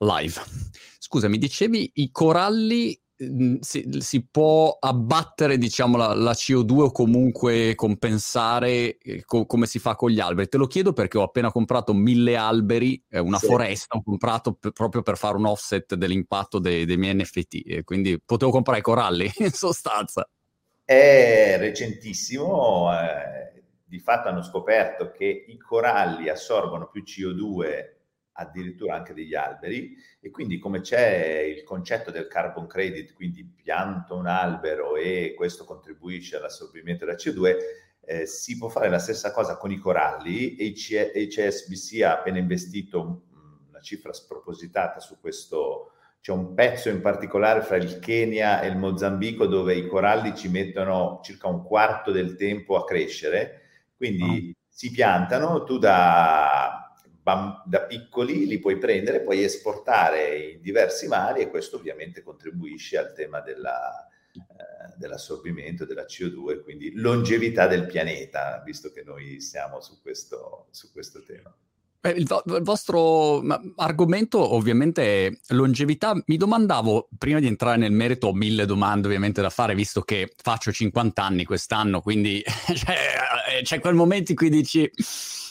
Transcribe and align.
live. 0.00 0.40
Scusa, 0.98 1.28
mi 1.28 1.38
dicevi 1.38 1.90
i 1.94 2.10
coralli 2.10 3.00
Mhmm, 3.22 3.58
si, 3.60 3.86
si, 3.98 4.26
può 4.26 4.78
abbattere 4.80 5.58
diciamo, 5.58 5.98
la, 5.98 6.14
la, 6.14 6.32
CO2 6.32 6.80
o 6.80 6.90
comunque 6.90 7.74
compensare 7.74 8.96
eh, 8.96 9.24
co- 9.26 9.44
come 9.44 9.66
si 9.66 9.78
fa 9.78 9.94
con 9.94 10.10
gli 10.10 10.20
alberi? 10.20 10.48
Te 10.48 10.56
lo 10.56 10.66
chiedo 10.66 10.94
perché 10.94 11.18
ho 11.18 11.22
appena 11.22 11.52
comprato 11.52 11.92
mille 11.92 12.36
alberi, 12.36 13.02
eh, 13.10 13.18
una 13.18 13.38
sì. 13.38 13.46
foresta, 13.46 13.96
ho 13.96 14.02
comprato 14.02 14.54
p- 14.54 14.72
proprio 14.72 15.02
per 15.02 15.18
fare 15.18 15.36
un 15.36 15.44
offset 15.44 15.94
dell'impatto 15.96 16.58
dei, 16.58 16.86
dei 16.86 16.96
miei 16.96 17.14
NFT, 17.14 17.62
e 17.66 17.84
quindi 17.84 18.18
potevo 18.24 18.50
comprare 18.50 18.78
i 18.78 18.82
coralli 18.82 19.30
in 19.38 19.50
sostanza. 19.50 20.26
È 20.82 21.56
recentissimo, 21.58 22.90
eh, 22.98 23.62
di 23.84 23.98
fatto 23.98 24.28
hanno 24.28 24.42
scoperto 24.42 25.10
che 25.10 25.44
i 25.46 25.58
coralli 25.58 26.30
assorbono 26.30 26.88
più 26.88 27.02
CO2 27.02 27.99
addirittura 28.32 28.94
anche 28.94 29.14
degli 29.14 29.34
alberi. 29.34 29.96
E 30.20 30.30
quindi 30.30 30.58
come 30.58 30.80
c'è 30.80 31.40
il 31.40 31.62
concetto 31.62 32.10
del 32.10 32.28
carbon 32.28 32.66
credit, 32.66 33.12
quindi 33.14 33.44
pianto 33.44 34.16
un 34.16 34.26
albero 34.26 34.96
e 34.96 35.34
questo 35.36 35.64
contribuisce 35.64 36.36
all'assorbimento 36.36 37.04
della 37.04 37.16
CO2, 37.16 37.56
eh, 38.02 38.26
si 38.26 38.58
può 38.58 38.68
fare 38.68 38.88
la 38.88 38.98
stessa 38.98 39.32
cosa 39.32 39.56
con 39.56 39.70
i 39.70 39.78
coralli. 39.78 40.56
E 40.56 40.72
HSBC 40.72 42.02
ha 42.02 42.18
appena 42.18 42.38
investito 42.38 43.24
una 43.68 43.80
cifra 43.80 44.12
spropositata 44.12 45.00
su 45.00 45.18
questo, 45.20 45.92
c'è 46.20 46.32
un 46.32 46.52
pezzo 46.54 46.90
in 46.90 47.00
particolare 47.00 47.62
fra 47.62 47.76
il 47.76 47.98
Kenya 47.98 48.60
e 48.60 48.68
il 48.68 48.76
Mozambico 48.76 49.46
dove 49.46 49.74
i 49.74 49.86
coralli 49.86 50.36
ci 50.36 50.48
mettono 50.48 51.20
circa 51.22 51.48
un 51.48 51.64
quarto 51.64 52.10
del 52.10 52.36
tempo 52.36 52.76
a 52.76 52.84
crescere, 52.84 53.62
quindi 53.96 54.50
oh. 54.50 54.60
si 54.68 54.90
piantano, 54.90 55.64
tu 55.64 55.78
da 55.78 56.79
da 57.22 57.82
piccoli 57.86 58.46
li 58.46 58.58
puoi 58.58 58.78
prendere, 58.78 59.20
puoi 59.22 59.42
esportare 59.42 60.38
in 60.38 60.60
diversi 60.60 61.06
mari 61.06 61.42
e 61.42 61.50
questo 61.50 61.76
ovviamente 61.76 62.22
contribuisce 62.22 62.98
al 62.98 63.12
tema 63.12 63.40
della, 63.40 64.06
eh, 64.32 64.94
dell'assorbimento 64.96 65.84
della 65.84 66.04
CO2, 66.04 66.62
quindi 66.62 66.92
longevità 66.94 67.66
del 67.66 67.86
pianeta, 67.86 68.62
visto 68.64 68.90
che 68.92 69.02
noi 69.02 69.40
siamo 69.40 69.80
su 69.80 70.00
questo, 70.00 70.68
su 70.70 70.92
questo 70.92 71.22
tema. 71.22 71.54
Eh, 72.02 72.10
il, 72.10 72.42
il, 72.46 72.62
vostro 72.62 73.42
argomento 73.76 74.54
ovviamente 74.54 75.26
è 75.26 75.32
longevità. 75.48 76.14
Mi 76.26 76.36
domandavo, 76.36 77.08
prima 77.18 77.40
di 77.40 77.46
entrare 77.46 77.76
nel 77.76 77.92
merito, 77.92 78.28
ho 78.28 78.32
mille 78.32 78.64
domande 78.64 79.06
ovviamente 79.06 79.42
da 79.42 79.50
fare, 79.50 79.74
visto 79.74 80.00
che 80.02 80.32
faccio 80.42 80.72
50 80.72 81.22
anni 81.22 81.44
quest'anno, 81.44 82.00
quindi 82.00 82.42
cioè, 82.74 82.96
eh, 83.58 83.62
c'è 83.62 83.80
quel 83.80 83.94
momento 83.94 84.30
in 84.30 84.36
cui 84.36 84.48
dici 84.48 84.90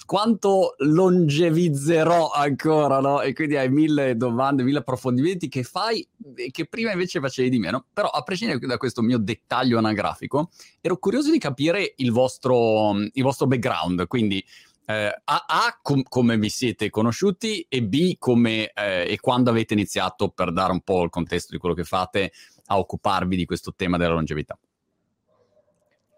quanto 0.09 0.73
longevizzerò 0.79 2.31
ancora, 2.31 2.99
no? 2.99 3.21
E 3.21 3.31
quindi 3.33 3.57
hai 3.57 3.69
mille 3.69 4.17
domande, 4.17 4.63
mille 4.63 4.79
approfondimenti 4.79 5.49
che 5.49 5.61
fai 5.61 6.03
e 6.35 6.49
che 6.49 6.65
prima 6.65 6.91
invece 6.91 7.19
facevi 7.19 7.47
di 7.47 7.59
meno. 7.59 7.85
Però 7.93 8.07
a 8.07 8.23
prescindere 8.23 8.57
da 8.65 8.77
questo 8.77 9.03
mio 9.03 9.19
dettaglio 9.19 9.77
anagrafico, 9.77 10.49
ero 10.81 10.97
curioso 10.97 11.29
di 11.29 11.37
capire 11.37 11.93
il 11.97 12.11
vostro, 12.11 12.95
il 12.99 13.21
vostro 13.21 13.45
background, 13.45 14.07
quindi 14.07 14.43
eh, 14.89 15.21
A, 15.23 15.45
A 15.47 15.79
com- 15.83 16.01
come 16.01 16.35
vi 16.39 16.49
siete 16.49 16.89
conosciuti 16.89 17.63
e 17.69 17.83
B 17.83 18.15
come 18.17 18.71
eh, 18.73 19.05
e 19.07 19.19
quando 19.19 19.51
avete 19.51 19.75
iniziato 19.75 20.29
per 20.29 20.51
dare 20.51 20.71
un 20.71 20.81
po' 20.81 21.03
il 21.03 21.11
contesto 21.11 21.51
di 21.51 21.59
quello 21.59 21.75
che 21.75 21.83
fate 21.83 22.31
a 22.65 22.79
occuparvi 22.79 23.35
di 23.35 23.45
questo 23.45 23.75
tema 23.75 23.97
della 23.97 24.15
longevità. 24.15 24.57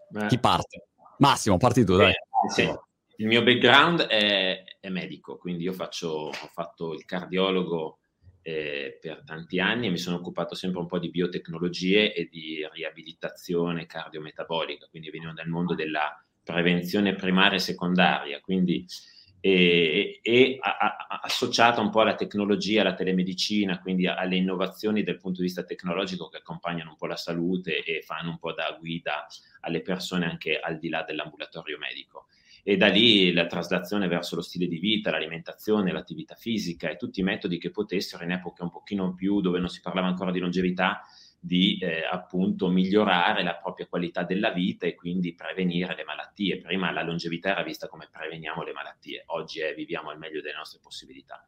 Beh. 0.08 0.26
Chi 0.26 0.38
parte? 0.38 0.86
Massimo, 1.18 1.58
parti 1.58 1.84
tu, 1.84 1.96
dai. 1.96 2.14
Sì. 2.48 2.62
Il 3.16 3.26
mio 3.26 3.42
background 3.42 4.06
è, 4.06 4.64
è 4.80 4.88
medico, 4.88 5.36
quindi 5.36 5.64
io 5.64 5.74
faccio, 5.74 6.08
ho 6.08 6.32
fatto 6.32 6.94
il 6.94 7.04
cardiologo 7.04 7.98
eh, 8.40 8.96
per 8.98 9.22
tanti 9.22 9.60
anni 9.60 9.88
e 9.88 9.90
mi 9.90 9.98
sono 9.98 10.16
occupato 10.16 10.54
sempre 10.54 10.80
un 10.80 10.86
po' 10.86 10.98
di 10.98 11.10
biotecnologie 11.10 12.14
e 12.14 12.26
di 12.26 12.66
riabilitazione 12.72 13.84
cardiometabolica, 13.84 14.86
quindi 14.88 15.10
venivo 15.10 15.32
dal 15.32 15.48
mondo 15.48 15.74
della 15.74 16.10
prevenzione 16.44 17.14
primaria 17.14 17.56
e 17.56 17.60
secondaria, 17.60 18.40
quindi 18.40 18.86
e, 19.44 20.20
e 20.22 20.56
a, 20.60 20.76
a, 20.76 21.20
associata 21.24 21.80
un 21.80 21.90
po' 21.90 22.02
alla 22.02 22.14
tecnologia, 22.14 22.82
alla 22.82 22.94
telemedicina, 22.94 23.80
quindi 23.80 24.06
alle 24.06 24.36
innovazioni 24.36 25.02
dal 25.02 25.18
punto 25.18 25.40
di 25.40 25.46
vista 25.46 25.64
tecnologico 25.64 26.28
che 26.28 26.36
accompagnano 26.36 26.90
un 26.90 26.96
po' 26.96 27.06
la 27.06 27.16
salute 27.16 27.82
e 27.82 28.02
fanno 28.02 28.30
un 28.30 28.38
po' 28.38 28.52
da 28.52 28.76
guida 28.78 29.26
alle 29.62 29.82
persone 29.82 30.26
anche 30.26 30.60
al 30.60 30.78
di 30.78 30.88
là 30.88 31.02
dell'ambulatorio 31.02 31.76
medico. 31.76 32.26
E 32.62 32.76
da 32.76 32.86
lì 32.86 33.32
la 33.32 33.46
traslazione 33.46 34.06
verso 34.06 34.36
lo 34.36 34.42
stile 34.42 34.68
di 34.68 34.78
vita, 34.78 35.10
l'alimentazione, 35.10 35.90
l'attività 35.90 36.36
fisica 36.36 36.88
e 36.88 36.96
tutti 36.96 37.18
i 37.18 37.24
metodi 37.24 37.58
che 37.58 37.72
potessero 37.72 38.22
in 38.22 38.30
epoche 38.30 38.62
un 38.62 38.70
pochino 38.70 39.12
più 39.12 39.40
dove 39.40 39.58
non 39.58 39.68
si 39.68 39.80
parlava 39.80 40.06
ancora 40.06 40.30
di 40.30 40.38
longevità 40.38 41.02
di 41.44 41.76
eh, 41.78 42.04
appunto 42.04 42.68
migliorare 42.68 43.42
la 43.42 43.56
propria 43.56 43.86
qualità 43.88 44.22
della 44.22 44.52
vita 44.52 44.86
e 44.86 44.94
quindi 44.94 45.34
prevenire 45.34 45.96
le 45.96 46.04
malattie. 46.04 46.60
Prima 46.60 46.92
la 46.92 47.02
longevità 47.02 47.50
era 47.50 47.64
vista 47.64 47.88
come 47.88 48.08
preveniamo 48.10 48.62
le 48.62 48.72
malattie, 48.72 49.24
oggi 49.26 49.60
è 49.60 49.74
viviamo 49.74 50.10
al 50.10 50.18
meglio 50.18 50.40
delle 50.40 50.56
nostre 50.56 50.78
possibilità 50.80 51.44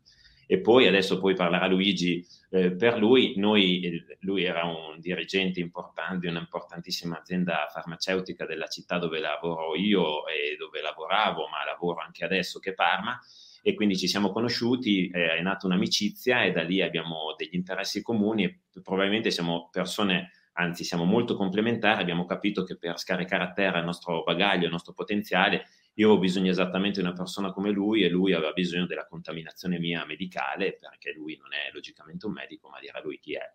e 0.46 0.60
poi 0.60 0.86
adesso 0.86 1.18
poi 1.18 1.34
parlerà 1.34 1.66
Luigi 1.66 2.24
eh, 2.50 2.72
per 2.72 2.98
lui, 2.98 3.34
noi, 3.36 4.04
lui 4.20 4.44
era 4.44 4.64
un 4.64 4.98
dirigente 5.00 5.60
importante 5.60 6.26
di 6.26 6.32
un'importantissima 6.32 7.18
azienda 7.18 7.66
farmaceutica 7.72 8.44
della 8.44 8.66
città 8.66 8.98
dove 8.98 9.20
lavoro 9.20 9.74
io 9.74 10.26
e 10.26 10.56
dove 10.58 10.82
lavoravo, 10.82 11.48
ma 11.48 11.64
lavoro 11.64 12.00
anche 12.00 12.24
adesso 12.24 12.58
che 12.58 12.74
Parma 12.74 13.18
e 13.66 13.72
quindi 13.72 13.96
ci 13.96 14.08
siamo 14.08 14.30
conosciuti, 14.30 15.08
eh, 15.08 15.36
è 15.36 15.40
nata 15.40 15.66
un'amicizia 15.66 16.44
e 16.44 16.52
da 16.52 16.62
lì 16.62 16.82
abbiamo 16.82 17.34
degli 17.34 17.54
interessi 17.54 18.02
comuni 18.02 18.44
e 18.44 18.60
probabilmente 18.82 19.30
siamo 19.30 19.70
persone 19.72 20.32
anzi 20.52 20.84
siamo 20.84 21.04
molto 21.04 21.34
complementari, 21.34 22.02
abbiamo 22.02 22.26
capito 22.26 22.62
che 22.62 22.76
per 22.76 22.98
scaricare 22.98 23.42
a 23.42 23.52
terra 23.52 23.78
il 23.78 23.86
nostro 23.86 24.22
bagaglio, 24.22 24.66
il 24.66 24.70
nostro 24.70 24.92
potenziale, 24.92 25.64
io 25.94 26.10
ho 26.10 26.18
bisogno 26.18 26.50
esattamente 26.50 27.00
di 27.00 27.06
una 27.06 27.16
persona 27.16 27.52
come 27.52 27.70
lui 27.70 28.02
e 28.02 28.10
lui 28.10 28.34
aveva 28.34 28.52
bisogno 28.52 28.84
della 28.84 29.06
contaminazione 29.06 29.78
mia 29.78 30.04
medicale 30.04 30.76
perché 30.76 31.12
lui 31.12 31.38
non 31.40 31.54
è 31.54 31.72
logicamente 31.72 32.26
un 32.26 32.32
medico, 32.32 32.68
ma 32.68 32.78
dirà 32.80 33.00
lui 33.02 33.18
chi 33.18 33.34
è. 33.34 33.50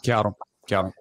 Chiaro, 0.00 0.38
chiaro. 0.64 0.94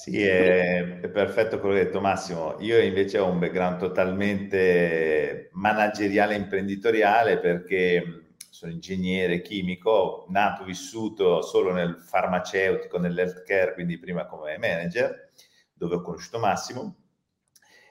Sì, 0.00 0.22
è, 0.22 1.00
è, 1.00 1.10
perfetto 1.10 1.60
quello 1.60 1.74
che 1.74 1.80
hai 1.80 1.84
detto 1.84 2.00
Massimo. 2.00 2.56
Io 2.60 2.78
invece 2.78 3.18
ho 3.18 3.28
un 3.28 3.38
background 3.38 3.78
totalmente 3.78 5.50
manageriale 5.52 6.32
e 6.32 6.38
imprenditoriale 6.38 7.38
perché 7.38 8.32
sono 8.48 8.72
ingegnere 8.72 9.42
chimico, 9.42 10.24
nato, 10.30 10.64
vissuto 10.64 11.42
solo 11.42 11.74
nel 11.74 11.98
farmaceutico, 11.98 12.98
nell'healthcare, 12.98 13.74
quindi 13.74 13.98
prima 13.98 14.24
come 14.24 14.56
manager, 14.56 15.32
dove 15.74 15.96
ho 15.96 16.00
conosciuto 16.00 16.38
Massimo 16.38 16.94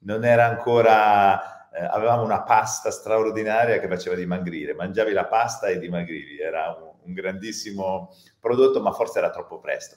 non 0.00 0.24
era 0.24 0.46
ancora 0.46 1.68
eh, 1.72 1.84
avevamo 1.84 2.22
una 2.22 2.42
pasta 2.42 2.90
straordinaria 2.90 3.78
che 3.80 3.88
faceva 3.88 4.14
dimagrire, 4.14 4.74
mangiavi 4.74 5.12
la 5.12 5.26
pasta 5.26 5.68
e 5.68 5.78
dimagrivi, 5.78 6.38
era 6.38 6.76
un, 6.78 6.92
un 7.02 7.12
grandissimo 7.12 8.14
prodotto, 8.38 8.80
ma 8.80 8.92
forse 8.92 9.18
era 9.18 9.30
troppo 9.30 9.58
presto. 9.58 9.96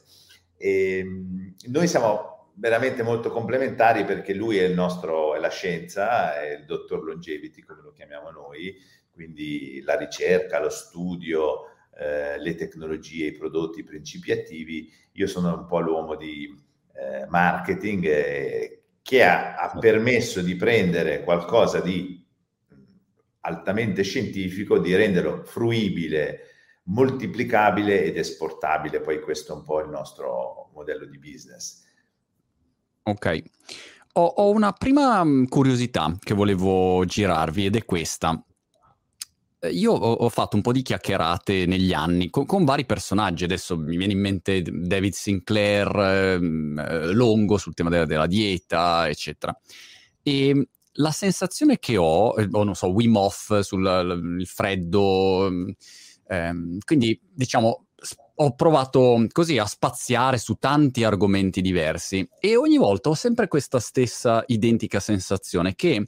E, 0.58 1.00
ehm, 1.00 1.56
noi 1.68 1.88
siamo 1.88 2.35
veramente 2.58 3.04
molto 3.04 3.30
complementari 3.30 4.06
perché 4.06 4.34
lui 4.34 4.58
è 4.58 4.64
il 4.64 4.74
nostro, 4.74 5.36
è 5.36 5.40
la 5.40 5.50
scienza, 5.50 6.40
è 6.40 6.54
il 6.54 6.66
dottor 6.66 7.04
longevity, 7.04 7.62
come 7.62 7.82
lo 7.82 7.92
chiamiamo 7.92 8.30
noi, 8.32 8.76
quindi 9.12 9.82
la 9.82 9.96
ricerca, 9.98 10.60
lo 10.60 10.70
studio, 10.70 11.70
eh, 11.98 12.40
le 12.40 12.56
tecnologie, 12.56 13.28
i 13.28 13.32
prodotti, 13.34 13.80
i 13.80 13.84
principi 13.84 14.32
attivi. 14.32 14.92
Io 15.14 15.28
sono 15.28 15.54
un 15.54 15.66
po' 15.66 15.80
l'uomo 15.80 16.16
di 16.16 16.54
eh, 16.94 17.26
marketing 17.28 18.06
eh, 18.06 18.84
che 19.02 19.24
ha, 19.24 19.56
ha 19.56 19.78
permesso 19.78 20.42
di 20.42 20.56
prendere 20.56 21.24
qualcosa 21.24 21.80
di 21.80 22.24
altamente 23.42 24.04
scientifico, 24.04 24.80
di 24.80 24.96
renderlo 24.96 25.44
fruibile, 25.44 26.42
moltiplicabile 26.86 28.04
ed 28.04 28.18
esportabile. 28.18 29.02
Poi 29.02 29.22
questo 29.22 29.54
è 29.54 29.56
un 29.56 29.64
po' 29.64 29.82
il 29.82 29.90
nostro 29.90 30.72
modello 30.74 31.06
di 31.06 31.18
business. 31.18 31.85
Ok. 33.08 33.44
Ho, 34.14 34.26
ho 34.26 34.50
una 34.50 34.72
prima 34.72 35.24
mm, 35.24 35.46
curiosità 35.46 36.16
che 36.20 36.34
volevo 36.34 37.06
girarvi 37.06 37.66
ed 37.66 37.76
è 37.76 37.86
questa. 37.86 38.44
io 39.72 39.92
ho, 39.92 40.30
fatto 40.30 40.56
un 40.56 40.62
po' 40.64 40.72
di 40.72 40.82
chiacchierate 40.82 41.66
negli 41.68 41.94
anni 41.94 42.32
con, 42.32 42.48
con, 42.48 42.66
vari 42.66 42.86
personaggi. 42.86 43.44
Adesso 43.44 43.78
mi 43.78 43.96
viene 43.98 44.14
in 44.14 44.20
mente 44.20 44.64
David 44.64 45.14
Sinclair, 45.14 45.96
eh, 45.98 47.14
Longo 47.14 47.58
sul 47.58 47.76
tema 47.76 47.90
della, 47.90 48.06
della, 48.06 48.26
dieta, 48.26 49.08
eccetera. 49.08 49.56
E 50.24 50.68
la 50.94 51.12
sensazione 51.12 51.78
che 51.78 51.98
ho, 51.98 52.34
eh, 52.40 52.48
o 52.50 52.64
non 52.64 52.74
so, 52.74 52.88
Wim 52.92 53.16
Hof 53.18 53.60
sul 53.60 54.44
freddo, 54.46 55.46
ehm, 56.28 56.78
quindi 56.84 57.20
diciamo 57.22 57.85
ho 58.38 58.56
provato 58.56 59.26
così 59.32 59.58
a 59.58 59.66
spaziare 59.66 60.38
su 60.38 60.56
tanti 60.56 61.04
argomenti 61.04 61.62
diversi 61.62 62.28
e 62.40 62.56
ogni 62.56 62.78
volta 62.78 63.10
ho 63.10 63.14
sempre 63.14 63.48
questa 63.48 63.80
stessa 63.80 64.44
identica 64.48 65.00
sensazione 65.00 65.76
che 65.76 66.08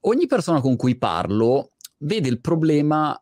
ogni 0.00 0.26
persona 0.26 0.60
con 0.60 0.76
cui 0.76 0.96
parlo 0.96 1.72
vede 1.98 2.28
il 2.28 2.40
problema 2.40 3.20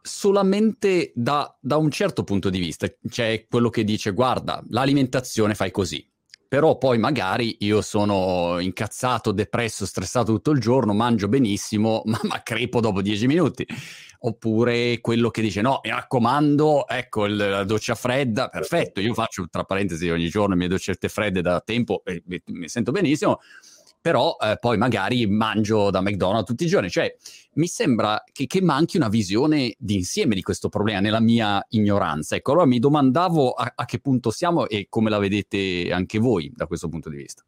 solamente 0.00 1.12
da, 1.14 1.56
da, 1.60 1.76
un 1.76 1.90
certo 1.90 2.24
punto 2.24 2.50
di 2.50 2.58
vista. 2.58 2.88
C'è 3.08 3.46
quello 3.48 3.70
che 3.70 3.84
dice, 3.84 4.10
guarda, 4.10 4.62
l'alimentazione 4.68 5.54
fai 5.54 5.70
così. 5.70 6.04
Però 6.52 6.76
poi 6.76 6.98
magari 6.98 7.56
io 7.60 7.80
sono 7.80 8.58
incazzato, 8.60 9.32
depresso, 9.32 9.86
stressato 9.86 10.34
tutto 10.34 10.50
il 10.50 10.60
giorno, 10.60 10.92
mangio 10.92 11.26
benissimo, 11.26 12.02
ma, 12.04 12.20
ma 12.24 12.42
crepo 12.42 12.78
dopo 12.80 13.00
dieci 13.00 13.26
minuti. 13.26 13.66
Oppure 14.24 15.00
quello 15.00 15.30
che 15.30 15.40
dice, 15.40 15.62
no, 15.62 15.80
mi 15.82 15.88
raccomando, 15.88 16.86
ecco 16.86 17.24
la 17.24 17.64
doccia 17.64 17.94
fredda, 17.94 18.48
perfetto, 18.48 19.00
io 19.00 19.14
faccio 19.14 19.48
tra 19.48 19.64
parentesi 19.64 20.10
ogni 20.10 20.28
giorno 20.28 20.52
le 20.52 20.56
mie 20.56 20.68
doccette 20.68 21.08
fredde 21.08 21.40
da 21.40 21.62
tempo 21.62 22.02
e 22.04 22.22
mi, 22.26 22.38
mi 22.48 22.68
sento 22.68 22.92
benissimo 22.92 23.40
però 24.02 24.36
eh, 24.40 24.58
poi 24.60 24.76
magari 24.76 25.26
mangio 25.26 25.90
da 25.90 26.02
McDonald's 26.02 26.48
tutti 26.48 26.64
i 26.64 26.68
giorni. 26.68 26.90
Cioè, 26.90 27.16
mi 27.54 27.68
sembra 27.68 28.22
che, 28.30 28.46
che, 28.46 28.60
manchi 28.60 28.96
una 28.96 29.08
visione 29.08 29.74
d'insieme 29.78 30.34
di 30.34 30.42
questo 30.42 30.68
problema 30.68 30.98
nella 30.98 31.20
mia 31.20 31.64
ignoranza. 31.70 32.34
Ecco, 32.34 32.50
allora 32.50 32.66
mi 32.66 32.80
domandavo 32.80 33.52
a, 33.52 33.72
a 33.76 33.84
che 33.84 34.00
punto 34.00 34.30
siamo 34.30 34.68
e 34.68 34.88
come 34.88 35.08
la 35.08 35.18
vedete 35.18 35.90
anche 35.92 36.18
voi 36.18 36.50
da 36.52 36.66
questo 36.66 36.88
punto 36.88 37.08
di 37.08 37.16
vista. 37.16 37.44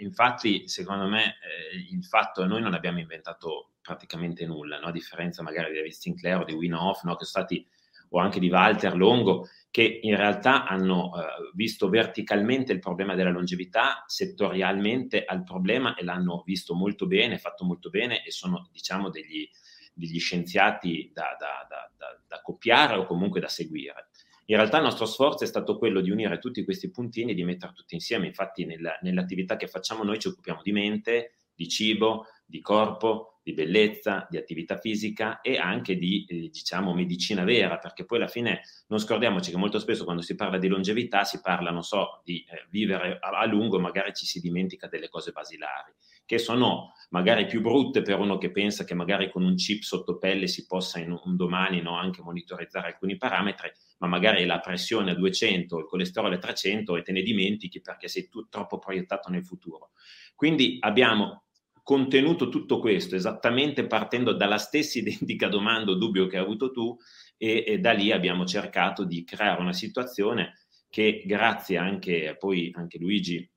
Infatti, 0.00 0.68
secondo 0.68 1.08
me, 1.08 1.24
eh, 1.24 1.94
il 1.94 2.04
fatto 2.04 2.42
che 2.42 2.48
noi 2.48 2.60
non 2.60 2.74
abbiamo 2.74 3.00
inventato 3.00 3.70
praticamente 3.80 4.46
nulla, 4.46 4.78
no? 4.78 4.86
a 4.86 4.92
differenza 4.92 5.42
magari 5.42 5.70
di 5.70 5.78
David 5.78 5.92
Sinclair 5.92 6.40
o 6.40 6.44
di 6.44 6.52
Winoff, 6.52 7.02
no? 7.04 7.16
che 7.16 7.24
sono 7.24 7.44
stati, 7.44 7.66
o 8.10 8.18
anche 8.18 8.40
di 8.40 8.48
Walter 8.48 8.96
Longo, 8.96 9.48
che 9.70 10.00
in 10.02 10.16
realtà 10.16 10.66
hanno 10.66 11.12
eh, 11.14 11.50
visto 11.54 11.88
verticalmente 11.88 12.72
il 12.72 12.78
problema 12.78 13.14
della 13.14 13.30
longevità, 13.30 14.04
settorialmente 14.06 15.24
al 15.24 15.44
problema 15.44 15.94
e 15.94 16.04
l'hanno 16.04 16.42
visto 16.44 16.74
molto 16.74 17.06
bene, 17.06 17.38
fatto 17.38 17.64
molto 17.64 17.90
bene 17.90 18.24
e 18.24 18.30
sono 18.30 18.68
diciamo 18.72 19.10
degli, 19.10 19.48
degli 19.92 20.18
scienziati 20.18 21.10
da, 21.12 21.36
da, 21.38 21.66
da, 21.68 22.20
da, 22.26 22.40
copiare 22.42 22.96
o 22.96 23.04
comunque 23.04 23.40
da 23.40 23.48
seguire. 23.48 24.08
In 24.46 24.56
realtà 24.56 24.78
il 24.78 24.84
nostro 24.84 25.04
sforzo 25.04 25.44
è 25.44 25.46
stato 25.46 25.76
quello 25.76 26.00
di 26.00 26.10
unire 26.10 26.38
tutti 26.38 26.64
questi 26.64 26.90
puntini 26.90 27.32
e 27.32 27.34
di 27.34 27.44
mettere 27.44 27.74
tutti 27.74 27.94
insieme, 27.94 28.26
infatti 28.26 28.64
nella, 28.64 28.98
nell'attività 29.02 29.56
che 29.56 29.66
facciamo 29.66 30.04
noi 30.04 30.18
ci 30.18 30.28
occupiamo 30.28 30.62
di 30.62 30.72
mente, 30.72 31.32
di 31.54 31.68
cibo, 31.68 32.26
di 32.46 32.60
corpo, 32.60 33.37
di 33.48 33.54
bellezza, 33.54 34.26
di 34.28 34.36
attività 34.36 34.76
fisica 34.76 35.40
e 35.40 35.56
anche 35.56 35.96
di, 35.96 36.26
eh, 36.28 36.50
diciamo, 36.50 36.92
medicina 36.92 37.44
vera, 37.44 37.78
perché 37.78 38.04
poi 38.04 38.18
alla 38.18 38.28
fine 38.28 38.60
non 38.88 38.98
scordiamoci 38.98 39.50
che 39.50 39.56
molto 39.56 39.78
spesso 39.78 40.04
quando 40.04 40.20
si 40.20 40.34
parla 40.34 40.58
di 40.58 40.68
longevità 40.68 41.24
si 41.24 41.40
parla, 41.40 41.70
non 41.70 41.82
so, 41.82 42.20
di 42.24 42.44
eh, 42.46 42.66
vivere 42.68 43.16
a, 43.18 43.30
a 43.30 43.46
lungo, 43.46 43.80
magari 43.80 44.12
ci 44.12 44.26
si 44.26 44.40
dimentica 44.40 44.86
delle 44.86 45.08
cose 45.08 45.32
basilari, 45.32 45.94
che 46.26 46.36
sono 46.36 46.92
magari 47.08 47.46
più 47.46 47.62
brutte 47.62 48.02
per 48.02 48.18
uno 48.18 48.36
che 48.36 48.50
pensa 48.50 48.84
che 48.84 48.92
magari 48.92 49.30
con 49.30 49.42
un 49.44 49.54
chip 49.54 49.80
sotto 49.80 50.18
pelle 50.18 50.46
si 50.46 50.66
possa 50.66 50.98
in 50.98 51.10
un 51.10 51.34
domani 51.34 51.80
no, 51.80 51.96
anche 51.96 52.20
monitorizzare 52.20 52.88
alcuni 52.88 53.16
parametri, 53.16 53.72
ma 53.98 54.08
magari 54.08 54.44
la 54.44 54.60
pressione 54.60 55.12
a 55.12 55.14
200, 55.14 55.78
il 55.78 55.86
colesterolo 55.86 56.34
a 56.34 56.38
300 56.38 56.96
e 56.96 57.02
te 57.02 57.12
ne 57.12 57.22
dimentichi 57.22 57.80
perché 57.80 58.08
sei 58.08 58.28
tu 58.28 58.46
troppo 58.50 58.78
proiettato 58.78 59.30
nel 59.30 59.44
futuro. 59.44 59.92
Quindi 60.34 60.76
abbiamo 60.80 61.44
contenuto 61.88 62.50
tutto 62.50 62.80
questo 62.80 63.16
esattamente 63.16 63.86
partendo 63.86 64.34
dalla 64.34 64.58
stessa 64.58 64.98
identica 65.00 65.48
domanda 65.48 65.92
o 65.92 65.94
dubbio 65.94 66.26
che 66.26 66.36
hai 66.36 66.42
avuto 66.42 66.70
tu 66.70 66.94
e, 67.38 67.64
e, 67.66 67.78
da 67.78 67.92
lì 67.92 68.12
abbiamo 68.12 68.44
cercato 68.44 69.04
di 69.04 69.24
creare 69.24 69.62
una 69.62 69.72
situazione 69.72 70.66
che 70.90 71.22
grazie 71.24 71.78
anche, 71.78 72.36
poi 72.38 72.70
anche 72.74 72.98
Luigi 72.98 73.50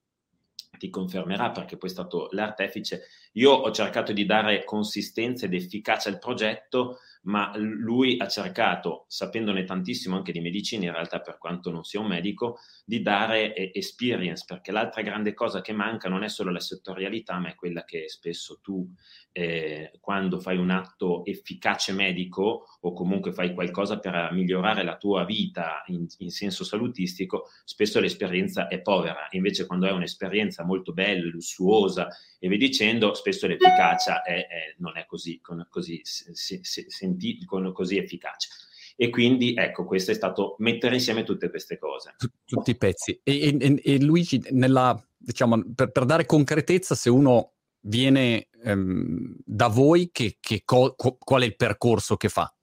ti 0.78 0.90
confermerà 0.90 1.52
perché 1.52 1.76
poi 1.76 1.90
è 1.90 1.92
stato 1.92 2.30
l'artefice, 2.32 3.02
io 3.34 3.52
ho 3.52 3.72
cercato 3.72 4.14
di 4.14 4.26
dare 4.26 4.64
consistenza 4.64 5.46
ed 5.46 5.54
efficacia 5.54 6.10
al 6.10 6.20
progetto 6.20 7.00
ma 7.24 7.52
lui 7.56 8.16
ha 8.18 8.28
cercato, 8.28 9.06
sapendone 9.08 9.64
tantissimo 9.64 10.16
anche 10.16 10.32
di 10.32 10.40
medicina, 10.40 10.86
in 10.86 10.92
realtà 10.92 11.20
per 11.20 11.38
quanto 11.38 11.70
non 11.70 11.84
sia 11.84 12.00
un 12.00 12.08
medico, 12.08 12.58
di 12.84 13.02
dare 13.02 13.54
experience, 13.74 14.44
perché 14.48 14.72
l'altra 14.72 15.02
grande 15.02 15.34
cosa 15.34 15.62
che 15.62 15.74
manca 15.74 16.10
non 16.10 16.24
è 16.24 16.30
solo 16.30 16.52
la 16.52 16.60
settorialità, 16.60 17.38
ma 17.38 17.50
è 17.50 17.56
quella 17.56 17.84
che 17.84 18.10
spesso 18.10 18.60
tu, 18.62 18.90
eh, 19.32 19.92
quando 20.00 20.40
fai 20.40 20.58
un 20.58 20.72
atto 20.72 21.24
efficace 21.26 21.94
medico 21.94 22.66
o 22.80 22.94
comunque 22.94 23.34
fai 23.34 23.54
qualcosa 23.54 24.00
per 24.00 24.30
migliorare 24.32 24.84
la 24.84 24.98
tua 24.98 25.24
vita 25.24 25.84
in, 25.88 26.06
in 26.18 26.32
senso 26.32 26.64
salutistico, 26.64 27.50
spesso 27.64 28.00
l'esperienza 28.00 28.68
è 28.68 28.82
povera. 28.82 29.28
Invece 29.32 29.68
quando 29.68 29.86
hai 29.86 29.94
un'esperienza 29.94 30.64
molto 30.64 30.92
bella, 30.92 31.30
lussuosa 31.30 32.08
e 32.40 32.48
via 32.48 32.58
dicendo, 32.58 33.14
spesso 33.22 33.48
l'efficacia 33.48 34.24
è, 34.24 34.48
è, 34.48 34.76
non 34.78 34.98
è 34.98 35.06
così, 35.06 35.40
con, 35.40 35.66
così, 35.70 36.02
se, 36.04 36.34
se, 36.34 36.86
senti, 36.88 37.46
con, 37.46 37.72
così 37.72 37.98
efficace. 37.98 38.50
E 38.96 39.10
quindi, 39.10 39.54
ecco, 39.56 39.86
questo 39.86 40.12
è 40.12 40.14
stato 40.14 40.56
mettere 40.60 40.96
insieme 40.96 41.24
tutte 41.24 41.50
queste 41.50 41.78
cose. 41.78 42.16
Tutti 42.46 42.72
i 42.72 42.78
pezzi. 42.78 43.20
E, 43.24 43.58
e, 43.60 43.82
e 43.84 44.02
Luigi, 44.02 44.42
nella, 44.50 45.00
diciamo, 45.18 45.62
per, 45.74 45.92
per, 45.92 46.06
dare 46.06 46.26
concretezza, 46.26 46.96
se 46.96 47.10
uno 47.10 47.54
viene 47.82 48.48
ehm, 48.64 49.36
da 49.46 49.68
voi, 49.68 50.10
che, 50.12 50.38
che 50.40 50.64
co, 50.66 50.96
qual 50.96 51.42
è 51.42 51.46
il 51.46 51.56
percorso 51.56 52.18
che 52.18 52.30
fa? 52.30 52.54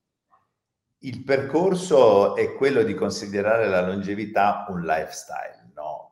Il 1.00 1.22
percorso 1.22 2.34
è 2.34 2.54
quello 2.54 2.82
di 2.82 2.94
considerare 2.94 3.68
la 3.68 3.86
longevità 3.86 4.66
un 4.68 4.82
lifestyle? 4.82 5.57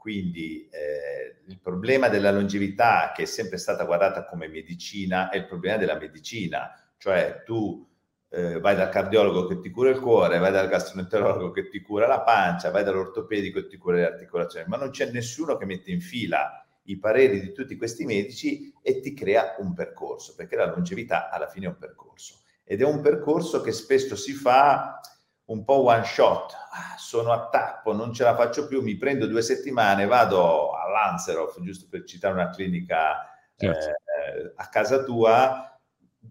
Quindi 0.07 0.69
eh, 0.71 1.43
il 1.49 1.59
problema 1.59 2.09
della 2.09 2.31
longevità, 2.31 3.11
che 3.13 3.23
è 3.23 3.27
sempre 3.27 3.57
stata 3.57 3.83
guardata 3.83 4.25
come 4.25 4.47
medicina, 4.47 5.31
è 5.31 5.37
il 5.37 5.47
problema 5.47 5.79
della 5.79 5.99
medicina, 5.99 6.71
cioè 6.97 7.43
tu 7.45 7.85
eh, 8.29 8.61
vai 8.61 8.77
dal 8.77 8.89
cardiologo 8.89 9.49
che 9.49 9.59
ti 9.59 9.69
cura 9.69 9.91
il 9.91 9.99
cuore, 9.99 10.39
vai 10.39 10.53
dal 10.53 10.69
gastroenterologo 10.69 11.51
che 11.51 11.69
ti 11.69 11.81
cura 11.81 12.07
la 12.07 12.21
pancia, 12.21 12.71
vai 12.71 12.85
dall'ortopedico 12.85 13.63
che 13.63 13.67
ti 13.67 13.77
cura 13.79 13.97
le 13.97 14.07
articolazioni, 14.07 14.69
ma 14.69 14.77
non 14.77 14.91
c'è 14.91 15.11
nessuno 15.11 15.57
che 15.57 15.65
mette 15.65 15.91
in 15.91 16.01
fila 16.01 16.65
i 16.85 16.97
pareri 17.01 17.41
di 17.41 17.51
tutti 17.51 17.75
questi 17.75 18.05
medici 18.05 18.73
e 18.81 19.01
ti 19.01 19.13
crea 19.13 19.57
un 19.59 19.75
percorso, 19.75 20.37
perché 20.37 20.55
la 20.55 20.67
longevità 20.67 21.31
alla 21.31 21.49
fine 21.49 21.67
è 21.67 21.71
un 21.71 21.79
percorso. 21.79 22.43
Ed 22.63 22.81
è 22.81 22.85
un 22.85 23.01
percorso 23.01 23.61
che 23.61 23.73
spesso 23.73 24.15
si 24.15 24.35
fa 24.35 25.01
un 25.47 25.65
po' 25.65 25.85
one 25.85 26.05
shot, 26.05 26.53
ah, 26.53 26.97
sono 26.99 27.33
a 27.33 27.49
tappo, 27.49 27.93
non 27.93 28.13
ce 28.13 28.25
la 28.25 28.35
faccio 28.35 28.67
più, 28.67 28.83
mi 28.83 28.97
prendo 28.97 29.27
due 29.27 29.43
settimane, 29.43 30.07
vado 30.07 30.73
all'Anseroff, 30.73 31.61
giusto 31.61 31.87
per 31.89 32.05
citare 32.05 32.35
una 32.35 32.51
clinica 32.51 33.31
certo. 33.57 33.87
eh, 33.87 34.53
a 34.57 34.69
casa 34.69 35.05
tua, 35.05 35.79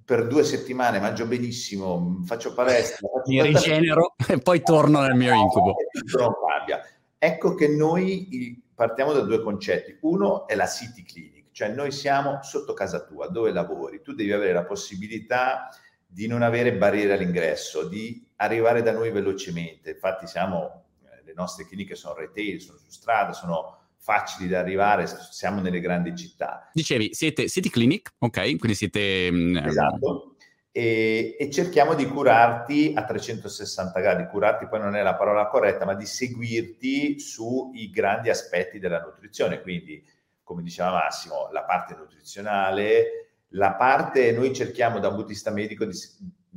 per 0.04 0.28
due 0.28 0.44
settimane 0.44 1.00
mangio 1.00 1.26
benissimo, 1.26 2.22
faccio 2.26 2.54
palestra, 2.54 3.08
faccio 3.08 3.32
mi 3.32 3.42
rigenero 3.42 4.16
e 4.28 4.38
poi 4.40 4.62
torno 4.62 5.02
nel 5.02 5.16
mio 5.16 5.34
incubo. 5.34 5.76
Ecco 7.18 7.56
che 7.56 7.68
noi 7.70 8.62
partiamo 8.76 9.14
da 9.14 9.22
due 9.22 9.42
concetti. 9.42 9.98
Uno 10.02 10.46
è 10.46 10.54
la 10.54 10.68
City 10.68 11.04
Clinic, 11.04 11.48
cioè 11.52 11.70
noi 11.70 11.92
siamo 11.92 12.40
sotto 12.44 12.74
casa 12.74 13.04
tua, 13.04 13.28
dove 13.30 13.52
lavori. 13.52 14.02
Tu 14.04 14.14
devi 14.14 14.32
avere 14.32 14.54
la 14.54 14.66
possibilità 14.66 15.70
di 16.06 16.28
non 16.28 16.44
avere 16.44 16.76
barriere 16.76 17.14
all'ingresso, 17.14 17.88
di 17.88 18.25
arrivare 18.38 18.82
da 18.82 18.92
noi 18.92 19.12
velocemente. 19.12 19.92
Infatti 19.92 20.28
siamo, 20.28 20.86
eh, 21.04 21.24
le 21.24 21.34
nostre 21.34 21.66
cliniche 21.66 21.96
sono 21.96 22.16
retail, 22.16 22.60
sono 22.60 22.78
su 22.78 22.90
strada, 22.90 23.34
sono 23.34 23.80
facili 23.98 24.48
da 24.48 24.60
arrivare, 24.60 25.08
siamo 25.08 25.62
nelle 25.62 25.80
grandi 25.80 26.16
città. 26.16 26.70
Dicevi, 26.74 27.14
siete 27.14 27.50
City 27.50 27.70
Clinic, 27.70 28.14
ok? 28.20 28.58
Quindi 28.58 28.76
siete... 28.76 29.32
Mm, 29.32 29.58
esatto. 29.58 30.36
E, 30.72 31.38
e, 31.40 31.50
cerchiamo 31.50 31.96
di 31.96 32.06
curarti 32.06 32.92
a 32.96 33.06
360 33.06 34.00
gradi. 34.02 34.28
Curarti 34.28 34.68
poi 34.68 34.80
non 34.80 34.96
è 34.96 35.02
la 35.02 35.16
parola 35.16 35.48
corretta, 35.48 35.86
ma 35.86 35.96
di 35.96 36.06
seguirti 36.06 37.18
sui 37.18 37.90
grandi 37.90 38.30
aspetti 38.30 38.78
della 38.78 39.00
nutrizione. 39.00 39.62
Quindi, 39.62 40.06
come 40.44 40.62
diceva 40.62 40.92
Massimo, 40.92 41.50
la 41.52 41.64
parte 41.64 41.96
nutrizionale, 41.96 43.26
la 43.50 43.74
parte, 43.74 44.34
noi 44.34 44.54
cerchiamo 44.54 45.00
da 45.00 45.08
un 45.08 45.16
buddista 45.16 45.50
medico 45.50 45.86
di, 45.86 45.96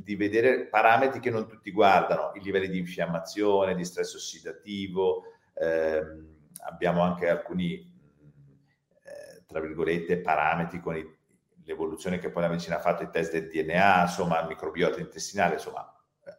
di, 0.03 0.15
vedere 0.15 0.67
parametri 0.67 1.19
che 1.19 1.29
non 1.29 1.47
tutti 1.47 1.71
guardano, 1.71 2.31
i 2.35 2.41
livelli 2.41 2.69
di 2.69 2.77
infiammazione, 2.77 3.75
di 3.75 3.85
stress 3.85 4.13
ossidativo, 4.15 5.23
ehm, 5.53 6.37
abbiamo 6.65 7.01
anche 7.01 7.29
alcuni, 7.29 7.75
eh, 7.75 9.43
tra 9.45 9.59
virgolette, 9.59 10.19
parametri 10.19 10.79
con 10.79 10.95
i, 10.95 11.17
l'evoluzione 11.63 12.17
che 12.17 12.29
poi 12.29 12.43
la 12.43 12.49
medicina 12.49 12.77
ha 12.77 12.81
fatto, 12.81 13.03
i 13.03 13.09
test 13.09 13.31
del 13.31 13.47
DNA, 13.47 14.03
insomma, 14.03 14.45
microbiota 14.47 14.99
intestinale, 14.99 15.55
insomma, 15.55 15.93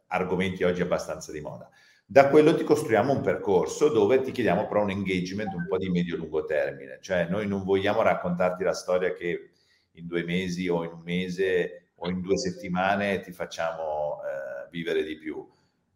argomenti 0.09 0.65
oggi 0.65 0.83
abbastanza 0.83 1.33
di 1.33 1.41
moda. 1.41 1.69
Da 2.05 2.29
quello 2.29 2.57
ti 2.57 2.65
costruiamo 2.65 3.13
un 3.13 3.21
percorso 3.21 3.89
dove 3.89 4.21
ti 4.21 4.33
chiediamo 4.33 4.67
però 4.67 4.83
un 4.83 4.91
engagement 4.91 5.55
un 5.55 5.67
po' 5.69 5.79
di 5.79 5.89
medio-lungo 5.89 6.45
termine, 6.45 6.99
cioè 7.01 7.29
noi 7.29 7.47
non 7.47 7.63
vogliamo 7.63 8.03
raccontarti 8.03 8.65
la 8.65 8.75
storia 8.75 9.13
che 9.13 9.53
in 9.93 10.07
due 10.09 10.25
mesi 10.25 10.69
o 10.69 10.83
in 10.83 10.91
un 10.93 11.03
mese 11.05 11.80
o 12.03 12.09
in 12.09 12.21
due 12.21 12.39
settimane 12.39 13.21
ti 13.21 13.33
facciamo 13.33 14.21
eh, 14.23 14.69
vivere 14.71 15.03
di 15.05 15.17
più. 15.17 15.47